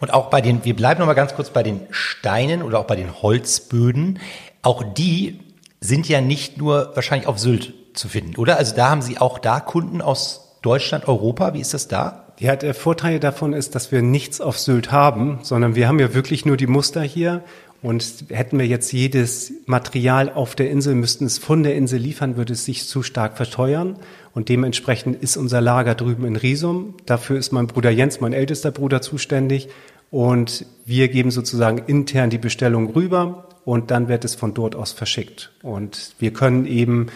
Und 0.01 0.13
auch 0.13 0.31
bei 0.31 0.41
den, 0.41 0.65
wir 0.65 0.77
bleiben 0.77 1.01
noch 1.01 1.07
mal 1.07 1.15
ganz 1.15 1.35
kurz 1.35 1.51
bei 1.51 1.65
den 1.65 1.81
Steinen 1.91 2.63
oder 2.63 2.79
auch 2.79 2.87
bei 2.87 2.97
den 2.97 3.21
Holzböden. 3.21 4.21
Auch 4.63 4.85
die 4.85 5.41
sind 5.81 6.09
ja 6.09 6.21
nicht 6.21 6.59
nur 6.59 6.93
wahrscheinlich 6.95 7.27
auf 7.27 7.41
Sylt 7.41 7.75
zu 7.95 8.09
finden, 8.09 8.37
oder? 8.37 8.57
Also 8.57 8.75
da 8.75 8.91
haben 8.91 9.03
Sie 9.03 9.19
auch 9.19 9.39
da 9.39 9.61
Kunden 9.61 10.01
aus 10.01 10.59
Deutschland, 10.63 11.09
Europa. 11.09 11.55
Wie 11.55 11.61
ist 11.61 11.75
das 11.75 11.89
da? 11.89 12.27
Ja, 12.39 12.57
der 12.57 12.75
Vorteil 12.75 13.21
davon 13.21 13.53
ist, 13.53 13.75
dass 13.75 13.93
wir 13.93 14.03
nichts 14.03 14.41
auf 14.41 14.59
Sylt 14.59 14.91
haben, 14.91 15.39
sondern 15.43 15.75
wir 15.75 15.89
haben 15.89 15.99
ja 15.99 16.15
wirklich 16.15 16.45
nur 16.47 16.57
die 16.57 16.67
Muster 16.67 17.03
hier 17.03 17.43
und 17.83 18.25
hätten 18.29 18.59
wir 18.59 18.67
jetzt 18.67 18.93
jedes 18.93 19.53
Material 19.67 20.31
auf 20.33 20.55
der 20.55 20.71
Insel, 20.71 20.95
müssten 20.95 21.27
es 21.27 21.39
von 21.39 21.65
der 21.65 21.75
Insel 21.75 21.99
liefern, 21.99 22.37
würde 22.37 22.53
es 22.53 22.65
sich 22.65 22.87
zu 22.87 23.03
stark 23.03 23.37
verteuern. 23.37 23.97
Und 24.35 24.49
dementsprechend 24.49 25.21
ist 25.21 25.37
unser 25.37 25.61
Lager 25.61 25.97
drüben 25.97 26.25
in 26.25 26.37
Riesum. 26.37 26.95
Dafür 27.07 27.39
ist 27.39 27.53
mein 27.53 27.67
Bruder 27.67 27.91
Jens, 27.91 28.21
mein 28.21 28.33
ältester 28.33 28.71
Bruder, 28.71 29.03
zuständig. 29.03 29.69
Und 30.13 30.65
wir 30.87 31.09
geben 31.09 31.33
sozusagen 31.33 31.79
intern 31.79 32.31
die 32.31 32.39
Bestellung 32.39 32.91
rüber 32.91 33.49
und 33.65 33.91
dann 33.91 34.09
wird 34.09 34.25
es 34.25 34.37
von 34.37 34.55
dort 34.55 34.77
aus 34.77 34.93
verschickt. 34.93 35.51
Und 35.63 36.15
wir 36.21 36.33
können 36.33 36.67
eben 36.67 37.09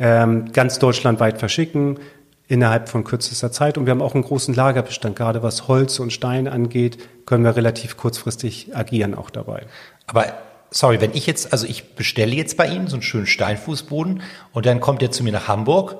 ähm, 0.00 0.50
ganz 0.52 0.80
deutschlandweit 0.80 1.38
verschicken 1.38 2.00
innerhalb 2.48 2.88
von 2.88 3.04
kürzester 3.04 3.52
Zeit. 3.52 3.78
Und 3.78 3.86
wir 3.86 3.92
haben 3.92 4.02
auch 4.02 4.14
einen 4.14 4.24
großen 4.24 4.54
Lagerbestand. 4.54 5.14
Gerade 5.14 5.44
was 5.44 5.68
Holz 5.68 6.00
und 6.00 6.12
Stein 6.12 6.48
angeht, 6.48 6.98
können 7.26 7.44
wir 7.44 7.54
relativ 7.54 7.96
kurzfristig 7.96 8.74
agieren 8.74 9.14
auch 9.14 9.30
dabei. 9.30 9.66
Aber 10.08 10.34
sorry, 10.70 11.00
wenn 11.00 11.14
ich 11.14 11.26
jetzt, 11.26 11.52
also 11.52 11.66
ich 11.66 11.94
bestelle 11.94 12.34
jetzt 12.34 12.56
bei 12.56 12.66
Ihnen 12.66 12.88
so 12.88 12.96
einen 12.96 13.02
schönen 13.02 13.26
Steinfußboden 13.26 14.22
und 14.52 14.66
dann 14.66 14.80
kommt 14.80 15.02
er 15.02 15.12
zu 15.12 15.22
mir 15.22 15.32
nach 15.32 15.46
Hamburg, 15.46 15.96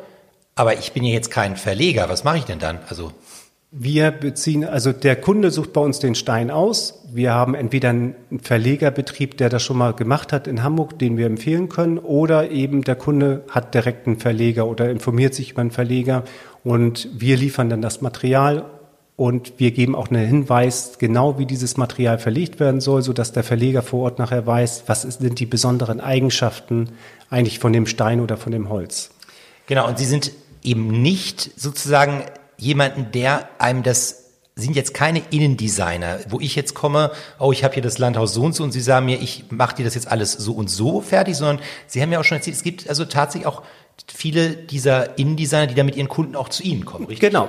aber 0.57 0.77
ich 0.79 0.93
bin 0.93 1.05
ja 1.05 1.13
jetzt 1.13 1.31
kein 1.31 1.57
Verleger. 1.57 2.09
Was 2.09 2.25
mache 2.25 2.39
ich 2.39 2.45
denn 2.45 2.59
dann? 2.59 2.81
Also 2.89 3.13
wir 3.73 4.11
beziehen, 4.11 4.65
also 4.65 4.93
der 4.93 5.15
Kunde 5.15 5.51
sucht 5.53 5.73
bei 5.73 5.81
uns 5.81 6.01
den 6.01 6.17
Stein 6.17 6.51
aus. 6.51 7.05
Wir 7.13 7.33
haben 7.33 7.55
entweder 7.55 7.91
einen 7.91 8.15
Verlegerbetrieb, 8.43 9.37
der 9.37 9.49
das 9.49 9.63
schon 9.63 9.79
mal 9.79 9.93
gemacht 9.93 10.33
hat 10.33 10.49
in 10.49 10.65
Hamburg, 10.65 10.99
den 10.99 11.17
wir 11.17 11.27
empfehlen 11.27 11.69
können, 11.69 11.99
oder 11.99 12.51
eben 12.51 12.83
der 12.83 12.97
Kunde 12.97 13.45
hat 13.49 13.75
direkt 13.75 14.07
einen 14.07 14.19
Verleger 14.19 14.67
oder 14.67 14.91
informiert 14.91 15.35
sich 15.35 15.53
über 15.53 15.61
einen 15.61 15.71
Verleger 15.71 16.25
und 16.65 17.09
wir 17.13 17.37
liefern 17.37 17.71
dann 17.71 17.81
das 17.81 18.01
Material 18.01 18.65
und 19.15 19.53
wir 19.59 19.71
geben 19.71 19.95
auch 19.95 20.11
einen 20.11 20.27
Hinweis, 20.27 20.99
genau 20.99 21.39
wie 21.39 21.47
dieses 21.47 21.77
Material 21.77 22.19
verlegt 22.19 22.59
werden 22.59 22.81
soll, 22.81 23.03
so 23.03 23.13
dass 23.13 23.33
der 23.33 23.45
Verleger 23.45 23.83
vor 23.83 24.01
Ort 24.01 24.19
nachher 24.19 24.47
weiß, 24.47 24.85
was 24.87 25.03
sind 25.03 25.39
die 25.39 25.47
besonderen 25.47 26.01
Eigenschaften 26.01 26.89
eigentlich 27.29 27.61
von 27.61 27.73
dem 27.73 27.87
Stein 27.87 28.21
oder 28.21 28.37
von 28.37 28.51
dem 28.51 28.69
Holz. 28.69 29.11
Genau, 29.67 29.87
und 29.87 29.99
Sie 29.99 30.07
sind 30.07 30.33
eben 30.65 31.03
nicht 31.03 31.53
sozusagen 31.57 32.23
jemanden, 32.61 33.13
der 33.13 33.49
einem 33.59 33.83
das 33.83 34.17
sind 34.57 34.77
jetzt 34.77 34.93
keine 34.93 35.23
Innendesigner, 35.31 36.21
wo 36.29 36.39
ich 36.39 36.55
jetzt 36.55 36.75
komme, 36.75 37.13
oh, 37.39 37.51
ich 37.51 37.65
habe 37.65 37.75
hier 37.75 37.83
das 37.83 37.99
Landhaus 37.99 38.35
so 38.35 38.43
und 38.43 38.55
so 38.55 38.63
und 38.63 38.73
Sie 38.73 38.81
sagen 38.81 39.07
mir, 39.07 39.21
ich 39.21 39.45
mache 39.51 39.77
dir 39.77 39.85
das 39.85 39.95
jetzt 39.95 40.09
alles 40.09 40.33
so 40.33 40.53
und 40.53 40.69
so 40.69 41.01
fertig, 41.01 41.37
sondern 41.37 41.61
Sie 41.87 42.03
haben 42.03 42.13
ja 42.13 42.21
auch 42.21 42.25
schon 42.25 42.37
erzählt, 42.37 42.57
es 42.57 42.63
gibt 42.63 42.89
also 42.89 43.07
tatsächlich 43.07 43.47
auch 43.47 43.63
viele 44.07 44.51
dieser 44.51 45.19
Innendesigner, 45.19 45.67
die 45.67 45.75
da 45.75 45.85
mit 45.85 45.97
ihren 45.97 46.09
Kunden 46.09 46.37
auch 46.37 46.51
zu 46.51 46.63
Ihnen 46.63 46.85
kommen, 46.85 47.07
richtig? 47.07 47.31
Genau 47.31 47.49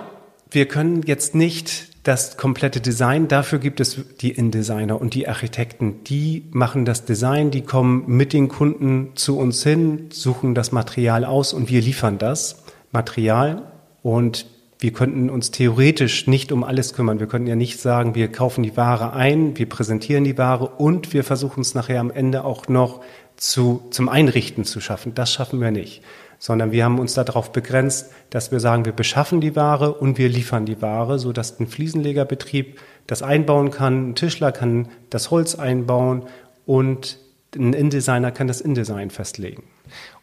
wir 0.51 0.67
können 0.67 1.01
jetzt 1.03 1.33
nicht 1.33 1.87
das 2.03 2.35
komplette 2.35 2.81
Design, 2.81 3.27
dafür 3.27 3.59
gibt 3.59 3.79
es 3.79 3.99
die 4.19 4.31
InDesigner 4.31 4.99
und 4.99 5.13
die 5.13 5.27
Architekten, 5.27 6.03
die 6.03 6.45
machen 6.51 6.83
das 6.83 7.05
Design, 7.05 7.51
die 7.51 7.61
kommen 7.61 8.03
mit 8.07 8.33
den 8.33 8.49
Kunden 8.49 9.11
zu 9.15 9.37
uns 9.37 9.63
hin, 9.63 10.09
suchen 10.11 10.53
das 10.53 10.71
Material 10.71 11.25
aus 11.25 11.53
und 11.53 11.69
wir 11.69 11.81
liefern 11.81 12.17
das 12.17 12.63
Material 12.91 13.71
und 14.03 14.45
wir 14.81 14.91
könnten 14.91 15.29
uns 15.29 15.51
theoretisch 15.51 16.27
nicht 16.27 16.51
um 16.51 16.63
alles 16.63 16.93
kümmern. 16.93 17.19
Wir 17.19 17.27
könnten 17.27 17.47
ja 17.47 17.55
nicht 17.55 17.79
sagen, 17.79 18.15
wir 18.15 18.29
kaufen 18.29 18.63
die 18.63 18.75
Ware 18.75 19.13
ein, 19.13 19.57
wir 19.57 19.69
präsentieren 19.69 20.23
die 20.23 20.37
Ware 20.37 20.65
und 20.65 21.13
wir 21.13 21.23
versuchen 21.23 21.61
es 21.61 21.75
nachher 21.75 22.01
am 22.01 22.11
Ende 22.11 22.43
auch 22.43 22.67
noch 22.67 23.01
zu, 23.37 23.83
zum 23.91 24.09
Einrichten 24.09 24.65
zu 24.65 24.81
schaffen. 24.81 25.13
Das 25.15 25.31
schaffen 25.31 25.61
wir 25.61 25.71
nicht 25.71 26.01
sondern 26.41 26.71
wir 26.71 26.83
haben 26.83 26.97
uns 26.97 27.13
darauf 27.13 27.51
begrenzt, 27.51 28.11
dass 28.31 28.51
wir 28.51 28.59
sagen, 28.59 28.83
wir 28.83 28.93
beschaffen 28.93 29.41
die 29.41 29.55
Ware 29.55 29.93
und 29.93 30.17
wir 30.17 30.27
liefern 30.27 30.65
die 30.65 30.81
Ware, 30.81 31.19
so 31.19 31.33
dass 31.33 31.59
ein 31.59 31.67
Fliesenlegerbetrieb 31.67 32.79
das 33.05 33.21
einbauen 33.21 33.69
kann, 33.69 34.09
ein 34.09 34.15
Tischler 34.15 34.51
kann 34.51 34.87
das 35.11 35.29
Holz 35.29 35.53
einbauen 35.53 36.23
und 36.65 37.19
ein 37.55 37.73
InDesigner 37.73 38.31
kann 38.31 38.47
das 38.47 38.59
InDesign 38.59 39.11
festlegen. 39.11 39.61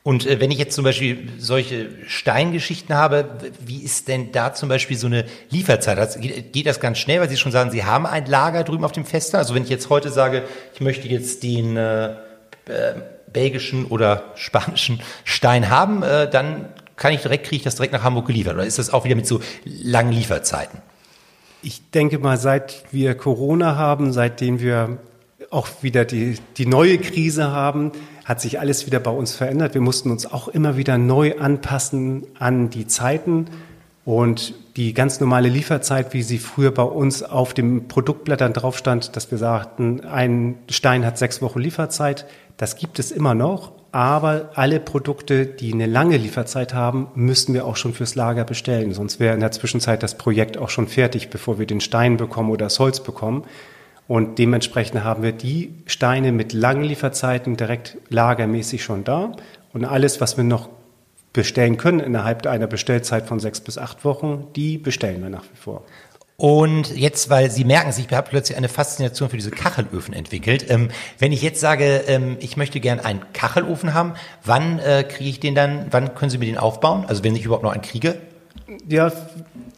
Und 0.03 0.27
äh, 0.27 0.41
wenn 0.41 0.51
ich 0.51 0.59
jetzt 0.59 0.75
zum 0.75 0.85
Beispiel 0.85 1.29
solche 1.39 1.91
Steingeschichten 2.07 2.95
habe, 2.95 3.29
wie 3.61 3.83
ist 3.83 4.09
denn 4.09 4.33
da 4.33 4.55
zum 4.55 4.69
Beispiel 4.69 4.97
so 4.97 5.07
eine 5.07 5.25
Lieferzeit? 5.51 5.99
Also 5.99 6.21
geht, 6.21 6.53
geht, 6.53 6.67
das 6.67 6.81
ganz 6.81 6.99
schnell, 6.99 7.21
weil 7.21 7.29
Sie 7.29 7.37
schon 7.37 7.53
sagen, 7.53 7.71
Sie 7.71 7.85
haben 7.85 8.07
ein 8.07 8.27
Lager 8.27 8.65
drüben 8.65 8.85
auf 8.85 8.93
dem 8.93 9.05
Fester? 9.05 9.39
Also 9.39 9.55
wenn 9.55 9.65
ich 9.65 9.69
jetzt 9.69 9.91
heute 9.91 10.11
sage, 10.11 10.45
ich 10.75 10.81
möchte 10.81 11.09
jetzt 11.09 11.43
den 11.43 11.77
äh, 11.77 12.13
äh 12.67 12.95
belgischen 13.33 13.85
oder 13.85 14.25
spanischen 14.37 15.03
Stein 15.25 15.69
haben, 15.69 16.03
äh, 16.03 16.31
dann 16.31 16.71
kann 16.97 17.13
ich 17.13 17.23
direkt, 17.23 17.45
kriege 17.45 17.57
ich 17.57 17.63
das 17.63 17.77
direkt 17.77 17.93
nach 17.93 18.03
Hamburg 18.03 18.27
geliefert. 18.27 18.55
Oder 18.55 18.65
ist 18.65 18.79
das 18.79 18.93
auch 18.93 19.05
wieder 19.05 19.15
mit 19.15 19.27
so 19.27 19.41
langen 19.65 20.13
Lieferzeiten? 20.13 20.81
Ich 21.63 21.91
denke 21.91 22.19
mal, 22.19 22.37
seit 22.37 22.85
wir 22.93 23.15
Corona 23.15 23.77
haben, 23.77 24.13
seitdem 24.13 24.61
wir 24.61 24.99
auch 25.51 25.69
wieder 25.83 26.05
die, 26.05 26.39
die 26.57 26.67
neue 26.67 26.99
Krise 26.99 27.51
haben, 27.51 27.93
hat 28.29 28.43
sich 28.43 28.61
alles 28.61 28.85
wieder 28.85 29.01
bei 29.01 29.11
uns 29.11 29.35
verändert. 29.35 29.73
Wir 29.73 29.81
mussten 29.81 30.11
uns 30.11 30.31
auch 30.31 30.49
immer 30.49 30.77
wieder 30.77 30.99
neu 30.99 31.39
anpassen 31.39 32.27
an 32.39 32.69
die 32.69 32.87
Zeiten. 32.87 33.47
Und 34.05 34.55
die 34.77 34.93
ganz 34.93 35.19
normale 35.19 35.49
Lieferzeit, 35.49 36.13
wie 36.13 36.23
sie 36.23 36.39
früher 36.39 36.71
bei 36.71 36.83
uns 36.83 37.23
auf 37.23 37.55
den 37.55 37.89
Produktblättern 37.89 38.53
drauf 38.53 38.77
stand, 38.77 39.17
dass 39.17 39.31
wir 39.31 39.39
sagten, 39.39 40.05
ein 40.05 40.57
Stein 40.71 41.07
hat 41.07 41.17
sechs 41.17 41.41
Wochen 41.41 41.59
Lieferzeit, 41.59 42.27
das 42.59 42.77
gibt 42.77 42.99
es 42.99 43.13
immer 43.13 43.35
noch. 43.35 43.73
Aber 43.93 44.51
alle 44.55 44.79
Produkte, 44.79 45.47
die 45.47 45.73
eine 45.73 45.87
lange 45.87 46.19
Lieferzeit 46.19 46.75
haben, 46.75 47.09
müssten 47.15 47.55
wir 47.55 47.65
auch 47.65 47.77
schon 47.77 47.95
fürs 47.95 48.15
Lager 48.15 48.45
bestellen. 48.45 48.93
Sonst 48.93 49.21
wäre 49.21 49.33
in 49.33 49.41
der 49.41 49.53
Zwischenzeit 49.53 50.03
das 50.03 50.19
Projekt 50.19 50.59
auch 50.59 50.69
schon 50.69 50.87
fertig, 50.87 51.31
bevor 51.31 51.59
wir 51.59 51.67
den 51.67 51.81
Stein 51.81 52.19
bekommen 52.19 52.51
oder 52.51 52.67
das 52.67 52.79
Holz 52.79 53.01
bekommen. 53.01 53.45
Und 54.09 54.39
dementsprechend 54.39 55.05
haben 55.05 55.23
wir 55.23 55.33
die 55.33 55.75
Steine 55.87 56.33
mit 56.33 56.55
langen 56.55 56.83
Lieferzeiten 56.83 57.57
direkt 57.57 57.99
lagermäßig 58.09 58.83
schon 58.83 59.05
da. 59.05 59.33
Und 59.73 59.85
alles, 59.85 60.21
was 60.21 60.37
wir 60.39 60.45
noch 60.45 60.71
bestellen 61.35 61.77
können 61.77 62.01
innerhalb 62.01 62.47
einer 62.47 62.67
Bestellzeit 62.67 63.27
von 63.27 63.39
sechs 63.39 63.61
bis 63.61 63.77
acht 63.77 64.05
Wochen, 64.05 64.47
die 64.57 64.79
bestellen 64.79 65.23
wir 65.23 65.29
nach 65.29 65.45
wie 65.45 65.57
vor. 65.57 65.85
Und 66.41 66.97
jetzt, 66.97 67.31
weil 67.31 67.51
Sie 67.51 67.65
merken, 67.65 67.93
ich 67.97 68.15
habe 68.15 68.31
plötzlich 68.31 68.57
eine 68.57 68.69
Faszination 68.69 69.29
für 69.29 69.37
diese 69.37 69.51
Kachelöfen 69.51 70.15
entwickelt. 70.15 70.65
Ähm, 70.71 70.89
wenn 71.19 71.33
ich 71.33 71.43
jetzt 71.43 71.61
sage, 71.61 72.05
ähm, 72.07 72.37
ich 72.39 72.57
möchte 72.57 72.81
gern 72.81 73.01
einen 73.01 73.21
Kachelofen 73.33 73.93
haben, 73.93 74.15
wann 74.45 74.79
äh, 74.79 75.03
kriege 75.03 75.29
ich 75.29 75.41
den 75.41 75.55
dann, 75.55 75.87
wann 75.91 76.15
können 76.15 76.31
Sie 76.31 76.39
mir 76.39 76.47
den 76.47 76.57
aufbauen? 76.57 77.05
Also 77.07 77.25
wenn 77.25 77.35
ich 77.35 77.45
überhaupt 77.45 77.65
noch 77.65 77.73
einen 77.73 77.83
kriege? 77.83 78.21
Ja, 78.89 79.13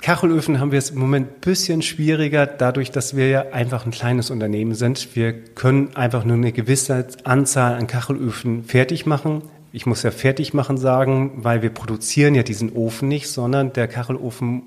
Kachelöfen 0.00 0.58
haben 0.58 0.72
wir 0.72 0.78
es 0.78 0.90
im 0.90 0.98
Moment 0.98 1.28
ein 1.28 1.40
bisschen 1.40 1.82
schwieriger, 1.82 2.46
dadurch, 2.46 2.90
dass 2.90 3.14
wir 3.14 3.28
ja 3.28 3.44
einfach 3.52 3.86
ein 3.86 3.92
kleines 3.92 4.30
Unternehmen 4.30 4.74
sind. 4.74 5.14
Wir 5.14 5.32
können 5.32 5.94
einfach 5.94 6.24
nur 6.24 6.36
eine 6.36 6.52
gewisse 6.52 7.06
Anzahl 7.24 7.74
an 7.74 7.86
Kachelöfen 7.86 8.64
fertig 8.64 9.06
machen 9.06 9.42
ich 9.72 9.86
muss 9.86 10.02
ja 10.02 10.10
fertig 10.10 10.52
machen 10.54 10.78
sagen, 10.78 11.32
weil 11.36 11.62
wir 11.62 11.70
produzieren 11.70 12.34
ja 12.34 12.42
diesen 12.42 12.72
Ofen 12.72 13.08
nicht, 13.08 13.28
sondern 13.28 13.72
der 13.72 13.88
Kachelofen 13.88 14.62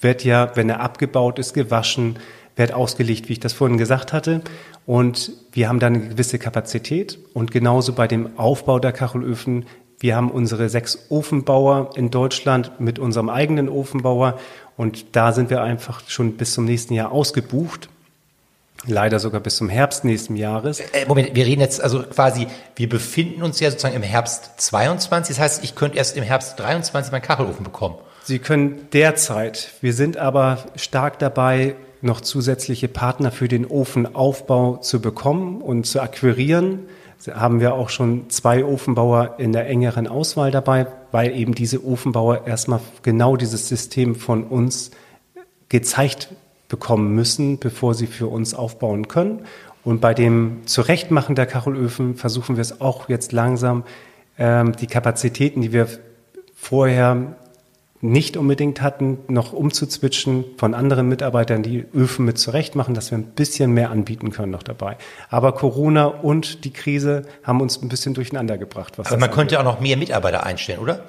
wird 0.00 0.24
ja, 0.24 0.52
wenn 0.56 0.70
er 0.70 0.80
abgebaut 0.80 1.38
ist, 1.38 1.54
gewaschen, 1.54 2.18
wird 2.56 2.72
ausgelegt, 2.72 3.28
wie 3.28 3.34
ich 3.34 3.40
das 3.40 3.52
vorhin 3.52 3.78
gesagt 3.78 4.12
hatte. 4.12 4.42
Und 4.86 5.32
wir 5.52 5.68
haben 5.68 5.80
da 5.80 5.88
eine 5.88 6.00
gewisse 6.00 6.38
Kapazität. 6.38 7.18
Und 7.34 7.50
genauso 7.50 7.92
bei 7.92 8.08
dem 8.08 8.38
Aufbau 8.38 8.78
der 8.78 8.92
Kachelöfen. 8.92 9.66
Wir 10.00 10.16
haben 10.16 10.30
unsere 10.30 10.68
sechs 10.68 11.06
Ofenbauer 11.08 11.90
in 11.96 12.10
Deutschland 12.10 12.80
mit 12.80 12.98
unserem 12.98 13.28
eigenen 13.28 13.68
Ofenbauer. 13.68 14.38
Und 14.76 15.16
da 15.16 15.32
sind 15.32 15.50
wir 15.50 15.62
einfach 15.62 16.02
schon 16.08 16.36
bis 16.36 16.54
zum 16.54 16.64
nächsten 16.64 16.94
Jahr 16.94 17.10
ausgebucht. 17.10 17.88
Leider 18.86 19.18
sogar 19.18 19.40
bis 19.40 19.56
zum 19.56 19.68
Herbst 19.68 20.04
nächsten 20.04 20.36
Jahres. 20.36 20.78
Äh, 20.78 21.06
Moment, 21.08 21.34
wir 21.34 21.44
reden 21.44 21.60
jetzt 21.60 21.82
also 21.82 22.04
quasi, 22.04 22.46
wir 22.76 22.88
befinden 22.88 23.42
uns 23.42 23.58
ja 23.58 23.70
sozusagen 23.70 23.96
im 23.96 24.04
Herbst 24.04 24.52
22. 24.58 25.34
Das 25.34 25.42
heißt, 25.42 25.64
ich 25.64 25.74
könnte 25.74 25.98
erst 25.98 26.16
im 26.16 26.22
Herbst 26.22 26.60
23 26.60 27.10
meinen 27.10 27.22
Kachelofen 27.22 27.64
bekommen. 27.64 27.96
Sie 28.22 28.38
können 28.38 28.88
derzeit. 28.92 29.72
Wir 29.80 29.92
sind 29.92 30.16
aber 30.16 30.58
stark 30.76 31.18
dabei, 31.18 31.74
noch 32.02 32.20
zusätzliche 32.20 32.86
Partner 32.86 33.32
für 33.32 33.48
den 33.48 33.66
Ofenaufbau 33.66 34.76
zu 34.76 35.00
bekommen 35.00 35.60
und 35.60 35.84
zu 35.84 36.00
akquirieren. 36.00 36.80
Haben 37.26 37.60
wir 37.60 37.74
auch 37.74 37.88
schon 37.88 38.30
zwei 38.30 38.64
Ofenbauer 38.64 39.34
in 39.38 39.52
der 39.52 39.66
engeren 39.66 40.06
Auswahl 40.06 40.50
dabei, 40.50 40.86
weil 41.10 41.36
eben 41.36 41.54
diese 41.54 41.84
Ofenbauer 41.84 42.46
erstmal 42.46 42.80
genau 43.02 43.36
dieses 43.36 43.68
System 43.68 44.14
von 44.14 44.44
uns 44.44 44.92
gezeigt 45.68 46.28
bekommen 46.68 47.14
müssen, 47.14 47.58
bevor 47.58 47.94
sie 47.94 48.06
für 48.06 48.28
uns 48.28 48.54
aufbauen 48.54 49.08
können. 49.08 49.40
Und 49.84 50.00
bei 50.00 50.14
dem 50.14 50.66
Zurechtmachen 50.66 51.34
der 51.34 51.46
Kachelöfen 51.46 52.14
versuchen 52.14 52.56
wir 52.56 52.62
es 52.62 52.80
auch 52.80 53.08
jetzt 53.08 53.32
langsam, 53.32 53.84
ähm, 54.38 54.76
die 54.76 54.86
Kapazitäten, 54.86 55.62
die 55.62 55.72
wir 55.72 55.88
vorher 56.54 57.36
nicht 58.00 58.36
unbedingt 58.36 58.80
hatten, 58.80 59.18
noch 59.28 59.52
umzuzwitschen 59.52 60.44
von 60.56 60.74
anderen 60.74 61.08
Mitarbeitern, 61.08 61.62
die 61.62 61.84
Öfen 61.94 62.24
mit 62.24 62.38
zurechtmachen, 62.38 62.94
dass 62.94 63.10
wir 63.10 63.18
ein 63.18 63.24
bisschen 63.24 63.72
mehr 63.72 63.90
anbieten 63.90 64.30
können 64.30 64.52
noch 64.52 64.62
dabei. 64.62 64.96
Aber 65.30 65.52
Corona 65.52 66.06
und 66.06 66.64
die 66.64 66.72
Krise 66.72 67.22
haben 67.42 67.60
uns 67.60 67.82
ein 67.82 67.88
bisschen 67.88 68.14
durcheinander 68.14 68.56
gebracht. 68.56 68.94
Aber 68.98 69.16
man 69.16 69.30
könnte 69.30 69.58
auch 69.58 69.64
noch 69.64 69.80
mehr 69.80 69.96
Mitarbeiter 69.96 70.44
einstellen, 70.44 70.80
oder? 70.80 71.04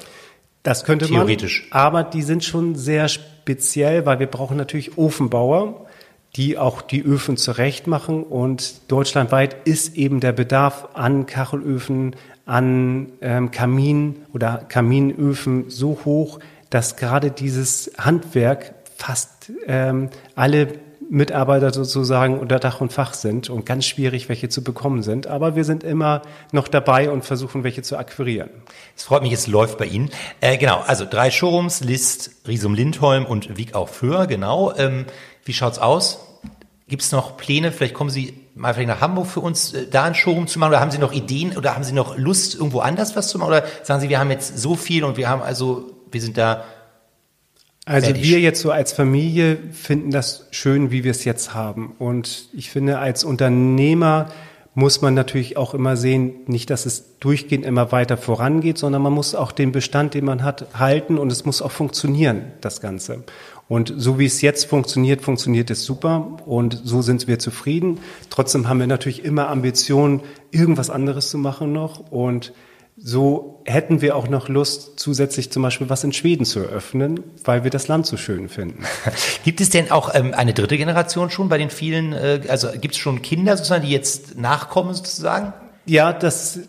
Das 0.63 0.83
könnte 0.83 1.07
Theoretisch. 1.07 1.67
man. 1.71 1.81
Aber 1.81 2.03
die 2.03 2.21
sind 2.21 2.43
schon 2.43 2.75
sehr 2.75 3.07
speziell, 3.07 4.05
weil 4.05 4.19
wir 4.19 4.27
brauchen 4.27 4.57
natürlich 4.57 4.97
Ofenbauer, 4.97 5.85
die 6.35 6.57
auch 6.57 6.81
die 6.81 7.01
Öfen 7.01 7.37
zurechtmachen. 7.37 8.23
Und 8.23 8.91
deutschlandweit 8.91 9.55
ist 9.65 9.95
eben 9.95 10.19
der 10.19 10.31
Bedarf 10.31 10.89
an 10.93 11.27
Kachelöfen, 11.27 12.15
an 12.45 13.11
ähm, 13.21 13.51
Kamin 13.51 14.17
oder 14.33 14.65
Kaminöfen 14.67 15.69
so 15.69 15.99
hoch, 16.03 16.39
dass 16.69 16.95
gerade 16.95 17.31
dieses 17.31 17.91
Handwerk 17.97 18.73
fast 18.95 19.51
ähm, 19.65 20.09
alle 20.35 20.79
Mitarbeiter 21.09 21.73
sozusagen 21.73 22.37
unter 22.37 22.59
Dach 22.59 22.81
und 22.81 22.93
Fach 22.93 23.13
sind 23.13 23.49
und 23.49 23.65
ganz 23.65 23.85
schwierig 23.85 24.29
welche 24.29 24.47
zu 24.47 24.63
bekommen 24.63 25.01
sind. 25.01 25.25
Aber 25.25 25.55
wir 25.55 25.63
sind 25.63 25.83
immer 25.83 26.21
noch 26.51 26.67
dabei 26.67 27.09
und 27.09 27.25
versuchen 27.25 27.63
welche 27.63 27.81
zu 27.81 27.97
akquirieren. 27.97 28.49
Es 28.95 29.03
freut 29.03 29.23
mich, 29.23 29.33
es 29.33 29.47
läuft 29.47 29.79
bei 29.79 29.85
Ihnen. 29.85 30.11
Äh, 30.39 30.57
genau, 30.57 30.83
also 30.85 31.05
drei 31.09 31.31
Showrooms, 31.31 31.81
List, 31.81 32.31
Riesum 32.47 32.75
Lindholm 32.75 33.25
und 33.25 33.57
Wieg 33.57 33.73
auch 33.73 33.89
für, 33.89 34.27
genau. 34.27 34.73
Ähm, 34.77 35.05
wie 35.45 35.53
schaut's 35.53 35.79
aus? 35.79 36.19
Gibt 36.87 37.01
es 37.01 37.11
noch 37.11 37.37
Pläne? 37.37 37.71
Vielleicht 37.71 37.95
kommen 37.95 38.09
Sie 38.11 38.33
mal 38.55 38.73
vielleicht 38.73 38.89
nach 38.89 39.01
Hamburg 39.01 39.27
für 39.27 39.39
uns, 39.39 39.73
äh, 39.73 39.87
da 39.87 40.03
ein 40.03 40.15
Showroom 40.15 40.47
zu 40.47 40.59
machen? 40.59 40.69
Oder 40.69 40.79
haben 40.79 40.91
Sie 40.91 40.99
noch 40.99 41.13
Ideen 41.13 41.57
oder 41.57 41.73
haben 41.73 41.83
Sie 41.83 41.93
noch 41.93 42.17
Lust, 42.17 42.53
irgendwo 42.53 42.81
anders 42.81 43.15
was 43.15 43.29
zu 43.29 43.39
machen? 43.39 43.49
Oder 43.49 43.63
sagen 43.81 44.01
Sie, 44.01 44.09
wir 44.09 44.19
haben 44.19 44.29
jetzt 44.29 44.59
so 44.59 44.75
viel 44.75 45.03
und 45.03 45.17
wir 45.17 45.27
haben 45.27 45.41
also 45.41 45.98
wir 46.11 46.21
sind 46.21 46.37
da. 46.37 46.65
Also 47.85 48.07
fertig. 48.07 48.23
wir 48.23 48.39
jetzt 48.39 48.61
so 48.61 48.71
als 48.71 48.93
Familie 48.93 49.57
finden 49.71 50.11
das 50.11 50.47
schön, 50.51 50.91
wie 50.91 51.03
wir 51.03 51.11
es 51.11 51.23
jetzt 51.23 51.53
haben. 51.53 51.95
Und 51.97 52.49
ich 52.53 52.69
finde, 52.69 52.99
als 52.99 53.23
Unternehmer 53.23 54.29
muss 54.75 55.01
man 55.01 55.13
natürlich 55.13 55.57
auch 55.57 55.73
immer 55.73 55.97
sehen, 55.97 56.35
nicht, 56.45 56.69
dass 56.69 56.85
es 56.85 57.17
durchgehend 57.19 57.65
immer 57.65 57.91
weiter 57.91 58.17
vorangeht, 58.17 58.77
sondern 58.77 59.01
man 59.01 59.13
muss 59.13 59.35
auch 59.35 59.51
den 59.51 59.71
Bestand, 59.71 60.13
den 60.13 60.25
man 60.25 60.43
hat, 60.43 60.67
halten 60.73 61.17
und 61.17 61.31
es 61.31 61.45
muss 61.45 61.61
auch 61.61 61.71
funktionieren, 61.71 62.53
das 62.61 62.79
Ganze. 62.79 63.23
Und 63.67 63.93
so 63.97 64.17
wie 64.17 64.25
es 64.25 64.41
jetzt 64.41 64.65
funktioniert, 64.65 65.21
funktioniert 65.21 65.69
es 65.69 65.83
super 65.83 66.39
und 66.45 66.81
so 66.83 67.01
sind 67.01 67.27
wir 67.27 67.39
zufrieden. 67.39 67.99
Trotzdem 68.29 68.67
haben 68.67 68.79
wir 68.79 68.87
natürlich 68.87 69.25
immer 69.25 69.49
Ambitionen, 69.49 70.21
irgendwas 70.51 70.89
anderes 70.89 71.29
zu 71.29 71.37
machen 71.37 71.73
noch 71.73 72.11
und 72.11 72.53
so 73.01 73.61
hätten 73.65 74.01
wir 74.01 74.15
auch 74.15 74.27
noch 74.27 74.49
Lust, 74.49 74.99
zusätzlich 74.99 75.51
zum 75.51 75.63
Beispiel 75.63 75.89
was 75.89 76.03
in 76.03 76.11
Schweden 76.11 76.45
zu 76.45 76.59
eröffnen, 76.59 77.21
weil 77.43 77.63
wir 77.63 77.71
das 77.71 77.87
Land 77.87 78.05
so 78.05 78.17
schön 78.17 78.49
finden. 78.49 78.83
Gibt 79.43 79.61
es 79.61 79.69
denn 79.69 79.91
auch 79.91 80.13
ähm, 80.13 80.33
eine 80.33 80.53
dritte 80.53 80.77
Generation 80.77 81.29
schon 81.29 81.49
bei 81.49 81.57
den 81.57 81.69
vielen, 81.69 82.13
äh, 82.13 82.41
also 82.47 82.69
gibt 82.71 82.93
es 82.95 82.99
schon 82.99 83.21
Kinder 83.21 83.55
sozusagen, 83.57 83.85
die 83.85 83.91
jetzt 83.91 84.37
nachkommen 84.37 84.93
sozusagen? 84.93 85.53
Ja, 85.85 86.13
das, 86.13 86.59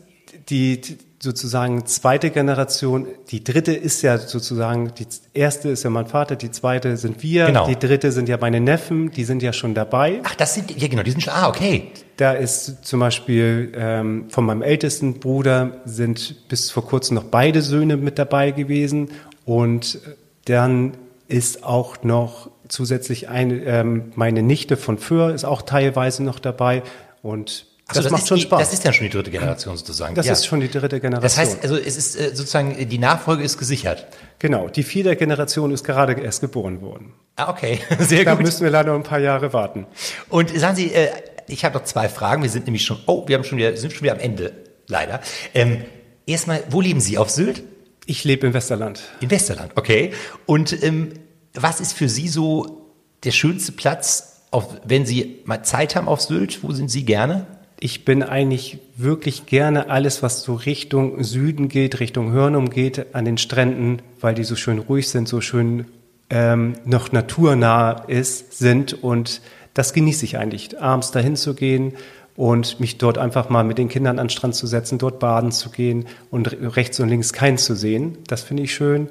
die, 0.49 0.81
sozusagen 1.23 1.85
zweite 1.85 2.31
Generation, 2.31 3.07
die 3.31 3.45
dritte 3.45 3.73
ist 3.73 4.01
ja 4.03 4.17
sozusagen, 4.17 4.93
die 4.99 5.07
erste 5.35 5.69
ist 5.69 5.83
ja 5.83 5.91
mein 5.91 6.07
Vater, 6.07 6.35
die 6.35 6.51
zweite 6.51 6.97
sind 6.97 7.23
wir, 7.23 7.47
genau. 7.47 7.67
die 7.67 7.79
dritte 7.79 8.11
sind 8.11 8.29
ja 8.29 8.39
meine 8.41 8.61
Neffen, 8.61 9.11
die 9.11 9.25
sind 9.25 9.43
ja 9.43 9.53
schon 9.53 9.75
dabei. 9.75 10.21
Ach, 10.25 10.35
das 10.35 10.55
sind, 10.55 10.71
ja 10.81 10.89
genau, 10.89 11.03
die 11.03 11.11
sind 11.11 11.23
schon, 11.23 11.35
ah, 11.35 11.49
okay. 11.49 11.93
Da 12.21 12.33
ist 12.33 12.85
zum 12.85 13.01
Beispiel 13.01 13.73
ähm, 13.75 14.27
von 14.29 14.45
meinem 14.45 14.61
ältesten 14.61 15.21
Bruder 15.21 15.81
sind 15.87 16.47
bis 16.49 16.71
vor 16.71 16.85
kurzem 16.85 17.15
noch 17.15 17.25
beide 17.25 17.63
Söhne 17.63 17.97
mit 17.97 18.19
dabei 18.19 18.51
gewesen 18.51 19.09
und 19.47 19.99
dann 20.45 20.99
ist 21.29 21.65
auch 21.65 22.03
noch 22.03 22.51
zusätzlich 22.69 23.31
eine, 23.31 23.65
ähm, 23.65 24.13
meine 24.17 24.43
Nichte 24.43 24.77
von 24.77 24.99
Föhr 24.99 25.33
ist 25.33 25.45
auch 25.45 25.63
teilweise 25.63 26.23
noch 26.23 26.41
dabei 26.41 26.83
und 27.23 27.65
also 27.87 28.03
das, 28.03 28.05
das 28.05 28.13
macht 28.13 28.29
schon 28.29 28.37
die, 28.37 28.43
Spaß. 28.43 28.61
Das 28.61 28.73
ist 28.75 28.85
ja 28.85 28.93
schon 28.93 29.07
die 29.07 29.13
dritte 29.13 29.31
Generation 29.31 29.77
sozusagen. 29.79 30.15
Das 30.15 30.27
ja. 30.27 30.33
ist 30.33 30.45
schon 30.45 30.61
die 30.61 30.71
dritte 30.71 31.01
Generation. 31.01 31.23
Das 31.23 31.39
heißt, 31.39 31.63
also 31.63 31.77
es 31.77 31.97
ist 31.97 32.17
äh, 32.17 32.37
sozusagen 32.37 32.87
die 32.87 32.99
Nachfolge 32.99 33.43
ist 33.43 33.57
gesichert. 33.57 34.07
Genau, 34.39 34.69
die 34.69 34.83
vierte 34.83 35.17
Generation 35.17 35.73
ist 35.73 35.85
gerade 35.85 36.21
erst 36.21 36.43
geboren 36.43 36.83
worden. 36.83 37.15
Ah, 37.37 37.51
okay, 37.51 37.81
sehr 37.99 38.25
da 38.25 38.33
gut. 38.33 38.41
Da 38.41 38.45
müssen 38.45 38.63
wir 38.63 38.71
leider 38.71 38.95
ein 38.95 39.03
paar 39.03 39.19
Jahre 39.19 39.55
warten. 39.55 39.87
Und 40.29 40.57
sagen 40.57 40.77
Sie, 40.77 40.93
äh, 40.93 41.09
ich 41.51 41.65
habe 41.65 41.79
noch 41.79 41.85
zwei 41.85 42.09
Fragen. 42.09 42.43
Wir 42.43 42.51
sind 42.51 42.67
nämlich 42.67 42.85
schon, 42.85 42.99
oh, 43.07 43.27
wir 43.27 43.37
haben 43.37 43.45
schon 43.45 43.59
wieder, 43.59 43.77
sind 43.77 43.93
schon 43.93 44.03
wieder 44.03 44.13
am 44.13 44.21
Ende, 44.21 44.53
leider. 44.87 45.21
Ähm, 45.55 45.85
erstmal, 46.27 46.63
wo 46.71 46.81
leben 46.81 47.01
Sie? 47.01 47.19
Auf 47.19 47.31
Sylt? 47.31 47.63
Ich 48.07 48.25
lebe 48.25 48.47
im 48.47 48.55
Westerland. 48.55 49.03
In 49.21 49.31
Westerland, 49.31 49.73
okay. 49.77 50.13
Und 50.47 50.83
ähm, 50.83 51.13
was 51.55 51.81
ist 51.81 51.93
für 51.93 52.09
Sie 52.09 52.29
so 52.29 52.87
der 53.25 53.33
schönste 53.33 53.73
Platz, 53.73 54.43
auf, 54.51 54.81
wenn 54.85 55.07
Sie 55.07 55.41
mal 55.45 55.63
Zeit 55.63 55.95
haben 55.95 56.09
auf 56.09 56.21
Sylt? 56.21 56.63
Wo 56.63 56.73
sind 56.73 56.91
Sie 56.91 57.05
gerne? 57.05 57.47
ich 57.81 58.05
bin 58.05 58.23
eigentlich 58.23 58.79
wirklich 58.97 59.47
gerne 59.47 59.89
alles, 59.89 60.23
was 60.23 60.43
so 60.43 60.55
Richtung 60.55 61.25
Süden 61.25 61.69
geht, 61.69 61.99
Richtung 61.99 62.31
Hörnum 62.31 62.69
geht, 62.69 63.15
an 63.15 63.25
den 63.25 63.39
Stränden, 63.39 64.03
weil 64.21 64.35
die 64.35 64.45
so 64.45 64.55
schön 64.55 64.79
ruhig 64.79 65.09
sind, 65.09 65.27
so 65.27 65.41
schön 65.41 65.87
ähm, 66.29 66.75
noch 66.85 67.11
naturnah 67.11 68.05
ist, 68.07 68.59
sind. 68.59 69.03
Und 69.03 69.41
das 69.75 69.93
genieße 69.93 70.25
ich 70.25 70.39
eigentlich, 70.39 70.81
abends 70.81 71.11
dahin 71.11 71.37
zu 71.37 71.55
gehen 71.55 71.95
und 72.37 72.81
mich 72.81 72.99
dort 72.99 73.19
einfach 73.19 73.49
mal 73.49 73.65
mit 73.65 73.79
den 73.79 73.89
Kindern 73.89 74.19
an 74.19 74.27
den 74.27 74.31
Strand 74.31 74.55
zu 74.55 74.67
setzen, 74.67 74.99
dort 74.99 75.19
baden 75.19 75.53
zu 75.53 75.71
gehen 75.71 76.07
und 76.31 76.47
rechts 76.77 76.99
und 77.01 77.09
links 77.09 77.33
keinen 77.33 77.59
zu 77.59 77.75
sehen. 77.75 78.19
Das 78.27 78.43
finde 78.43 78.63
ich 78.63 78.75
schön. 78.75 79.09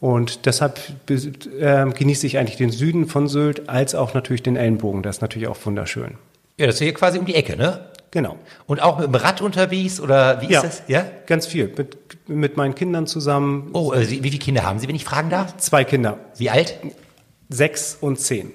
Und 0.00 0.46
deshalb 0.46 0.80
äh, 1.10 1.84
genieße 1.90 2.26
ich 2.26 2.38
eigentlich 2.38 2.56
den 2.56 2.70
Süden 2.70 3.06
von 3.06 3.28
Sylt 3.28 3.68
als 3.68 3.94
auch 3.94 4.14
natürlich 4.14 4.42
den 4.42 4.56
Ellenbogen. 4.56 5.02
Das 5.02 5.16
ist 5.16 5.22
natürlich 5.22 5.46
auch 5.46 5.58
wunderschön. 5.64 6.14
Ja, 6.56 6.66
das 6.66 6.76
ist 6.76 6.82
hier 6.82 6.94
quasi 6.94 7.18
um 7.18 7.26
die 7.26 7.34
Ecke, 7.34 7.56
ne? 7.56 7.86
Genau. 8.10 8.36
Und 8.66 8.82
auch 8.82 8.98
mit 8.98 9.06
dem 9.06 9.14
Rad 9.14 9.40
unterwegs 9.40 10.00
oder 10.00 10.40
wie 10.40 10.46
ist 10.46 10.52
ja, 10.52 10.62
das? 10.62 10.82
Ja, 10.88 11.04
ganz 11.26 11.46
viel. 11.46 11.72
Mit, 11.76 11.98
mit 12.28 12.56
meinen 12.56 12.74
Kindern 12.74 13.06
zusammen. 13.06 13.70
Oh, 13.72 13.92
also 13.92 14.10
wie 14.10 14.20
viele 14.20 14.38
Kinder 14.38 14.64
haben 14.64 14.78
Sie, 14.78 14.88
wenn 14.88 14.96
ich 14.96 15.04
fragen 15.04 15.30
darf? 15.30 15.56
Zwei 15.58 15.84
Kinder. 15.84 16.18
Wie 16.36 16.50
alt? 16.50 16.78
Sechs 17.50 17.96
und 18.00 18.18
zehn. 18.18 18.52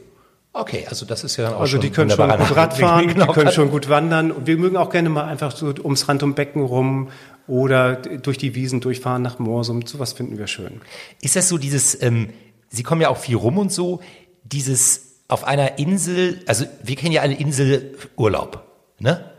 Okay, 0.58 0.86
also 0.90 1.06
das 1.06 1.26
ist 1.26 1.36
ja 1.36 1.44
dann 1.44 1.56
auch 1.56 1.60
Also 1.60 1.78
die 1.78 1.90
können 1.90 2.10
schon 2.10 2.30
gut 2.30 2.56
Rad 2.56 2.78
fahren, 2.78 3.08
die 3.14 3.34
können 3.34 3.52
schon 3.52 3.70
gut 3.70 3.90
wandern 3.90 4.32
und 4.32 4.48
wir 4.48 4.56
mögen 4.56 4.78
auch 4.78 4.90
gerne 4.90 5.10
mal 5.10 5.26
einfach 5.26 5.54
so 5.54 5.68
ums 5.84 6.08
Rand 6.08 6.24
um 6.24 6.34
Becken 6.34 6.64
rum 6.64 7.10
oder 7.46 7.98
durch 7.98 8.38
die 8.38 8.56
Wiesen 8.56 8.80
durchfahren 8.80 9.22
nach 9.22 9.38
Morsum. 9.38 9.86
Sowas 9.86 10.14
finden 10.14 10.38
wir 10.38 10.48
schön. 10.48 10.80
Ist 11.20 11.36
das 11.36 11.50
so 11.50 11.58
dieses, 11.58 12.02
ähm, 12.02 12.30
Sie 12.70 12.84
kommen 12.84 13.02
ja 13.02 13.10
auch 13.10 13.18
viel 13.18 13.36
rum 13.36 13.58
und 13.58 13.70
so, 13.70 14.00
dieses 14.46 15.24
auf 15.28 15.44
einer 15.44 15.78
Insel, 15.78 16.42
also 16.48 16.64
wir 16.82 16.96
kennen 16.96 17.12
ja 17.12 17.22
eine 17.22 17.38
Insel 17.38 17.98
Urlaub, 18.16 18.64
ne? 18.98 19.30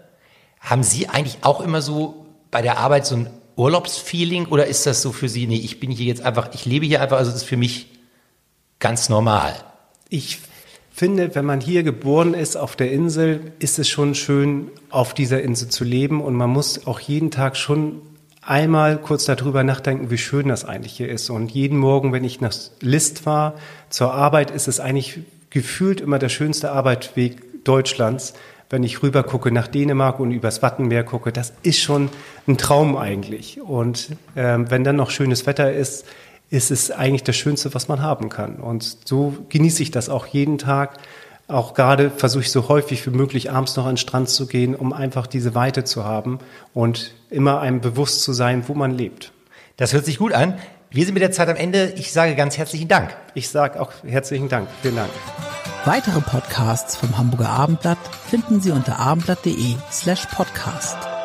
Haben 0.61 0.83
Sie 0.83 1.09
eigentlich 1.09 1.38
auch 1.40 1.62
immer 1.62 1.81
so 1.81 2.26
bei 2.50 2.61
der 2.61 2.76
Arbeit 2.76 3.07
so 3.07 3.16
ein 3.16 3.31
Urlaubsfeeling 3.57 4.46
oder 4.48 4.66
ist 4.66 4.85
das 4.85 5.00
so 5.00 5.12
für 5.12 5.31
Sie, 5.31 5.46
nee, 5.46 5.57
ich 5.57 5.81
bin 5.81 5.90
hier 5.90 6.05
jetzt 6.05 6.20
einfach, 6.20 6.50
ich 6.52 6.66
lebe 6.66 6.85
hier 6.85 7.00
einfach, 7.00 7.16
also 7.16 7.31
das 7.31 7.40
ist 7.40 7.48
für 7.48 7.57
mich 7.57 7.87
ganz 8.81 9.09
normal? 9.09 9.55
Ich 10.11 10.40
finde, 10.97 11.35
wenn 11.35 11.45
man 11.45 11.61
hier 11.61 11.83
geboren 11.83 12.33
ist 12.33 12.57
auf 12.57 12.75
der 12.75 12.91
Insel, 12.91 13.53
ist 13.59 13.79
es 13.79 13.87
schon 13.87 14.15
schön, 14.15 14.69
auf 14.89 15.13
dieser 15.13 15.43
Insel 15.43 15.69
zu 15.69 15.85
leben 15.85 16.23
und 16.23 16.35
man 16.35 16.49
muss 16.49 16.87
auch 16.87 17.01
jeden 17.01 17.31
Tag 17.31 17.59
schon 17.59 18.01
einmal 18.41 18.97
kurz 18.97 19.27
darüber 19.27 19.63
nachdenken, 19.63 20.11
wie 20.11 20.17
schön 20.17 20.49
das 20.49 20.65
eigentlich 20.65 20.93
hier 20.93 21.11
ist. 21.11 21.29
Und 21.29 21.51
jeden 21.51 21.77
Morgen, 21.77 22.15
wenn 22.15 22.25
ich 22.25 22.41
nach 22.41 22.55
List 22.81 23.19
fahre 23.19 23.59
zur 23.91 24.15
Arbeit, 24.15 24.51
ist 24.51 24.69
es 24.69 24.81
eigentlich 24.81 25.19
gefühlt 25.51 26.01
immer 26.01 26.19
der 26.19 26.31
schönste 26.31 26.73
Arbeitsweg 26.73 27.65
Deutschlands, 27.65 28.33
wenn 28.71 28.83
ich 28.83 29.03
rüber 29.03 29.23
gucke 29.23 29.53
nach 29.53 29.69
Dänemark 29.69 30.19
und 30.19 30.31
übers 30.31 30.63
Wattenmeer 30.63 31.05
gucke, 31.05 31.31
das 31.31 31.53
ist 31.63 31.81
schon 31.81 32.09
ein 32.49 32.57
Traum 32.57 32.97
eigentlich. 32.97 33.61
Und 33.61 34.17
ähm, 34.35 34.71
wenn 34.71 34.83
dann 34.83 34.97
noch 34.97 35.11
schönes 35.11 35.47
Wetter 35.47 35.73
ist, 35.73 36.07
ist 36.51 36.71
es 36.71 36.91
eigentlich 36.91 37.25
das 37.25 37.37
Schönste, 37.37 37.75
was 37.75 37.89
man 37.89 38.03
haben 38.03 38.29
kann. 38.29 38.57
Und 38.57 38.99
so 39.05 39.37
genieße 39.49 39.83
ich 39.83 39.90
das 39.90 40.09
auch 40.09 40.27
jeden 40.27 40.59
Tag. 40.59 40.99
Auch 41.49 41.75
gerade 41.75 42.11
versuche 42.11 42.42
ich 42.42 42.51
so 42.51 42.69
häufig 42.69 43.07
wie 43.07 43.11
möglich 43.11 43.51
abends 43.51 43.77
noch 43.77 43.85
an 43.85 43.92
den 43.92 43.97
Strand 43.99 44.29
zu 44.29 44.47
gehen, 44.47 44.75
um 44.75 44.92
einfach 44.92 45.27
diese 45.27 45.55
Weite 45.55 45.85
zu 45.85 46.05
haben 46.05 46.38
und 46.75 47.15
immer 47.31 47.61
einem 47.61 47.81
bewusst 47.81 48.23
zu 48.23 48.33
sein, 48.33 48.65
wo 48.67 48.75
man 48.75 48.92
lebt. 48.92 49.33
Das 49.77 49.92
hört 49.92 50.05
sich 50.05 50.19
gut 50.19 50.33
an. 50.33 50.59
Wir 50.90 51.05
sind 51.05 51.15
mit 51.15 51.23
der 51.23 51.33
Zeit 51.33 51.49
am 51.49 51.57
Ende. 51.57 51.92
Ich 51.97 52.13
sage 52.13 52.35
ganz 52.35 52.57
herzlichen 52.57 52.88
Dank. 52.88 53.15
Ich 53.35 53.49
sage 53.49 53.81
auch 53.81 53.92
herzlichen 54.05 54.49
Dank. 54.49 54.69
Vielen 54.83 54.97
Dank. 54.97 55.11
Weitere 55.85 56.21
Podcasts 56.21 56.97
vom 56.97 57.17
Hamburger 57.17 57.51
Abendblatt 57.51 57.99
finden 58.29 58.61
Sie 58.61 58.73
unter 58.73 58.99
abendblatt.de 58.99 59.77
slash 59.92 60.27
podcast. 60.27 61.15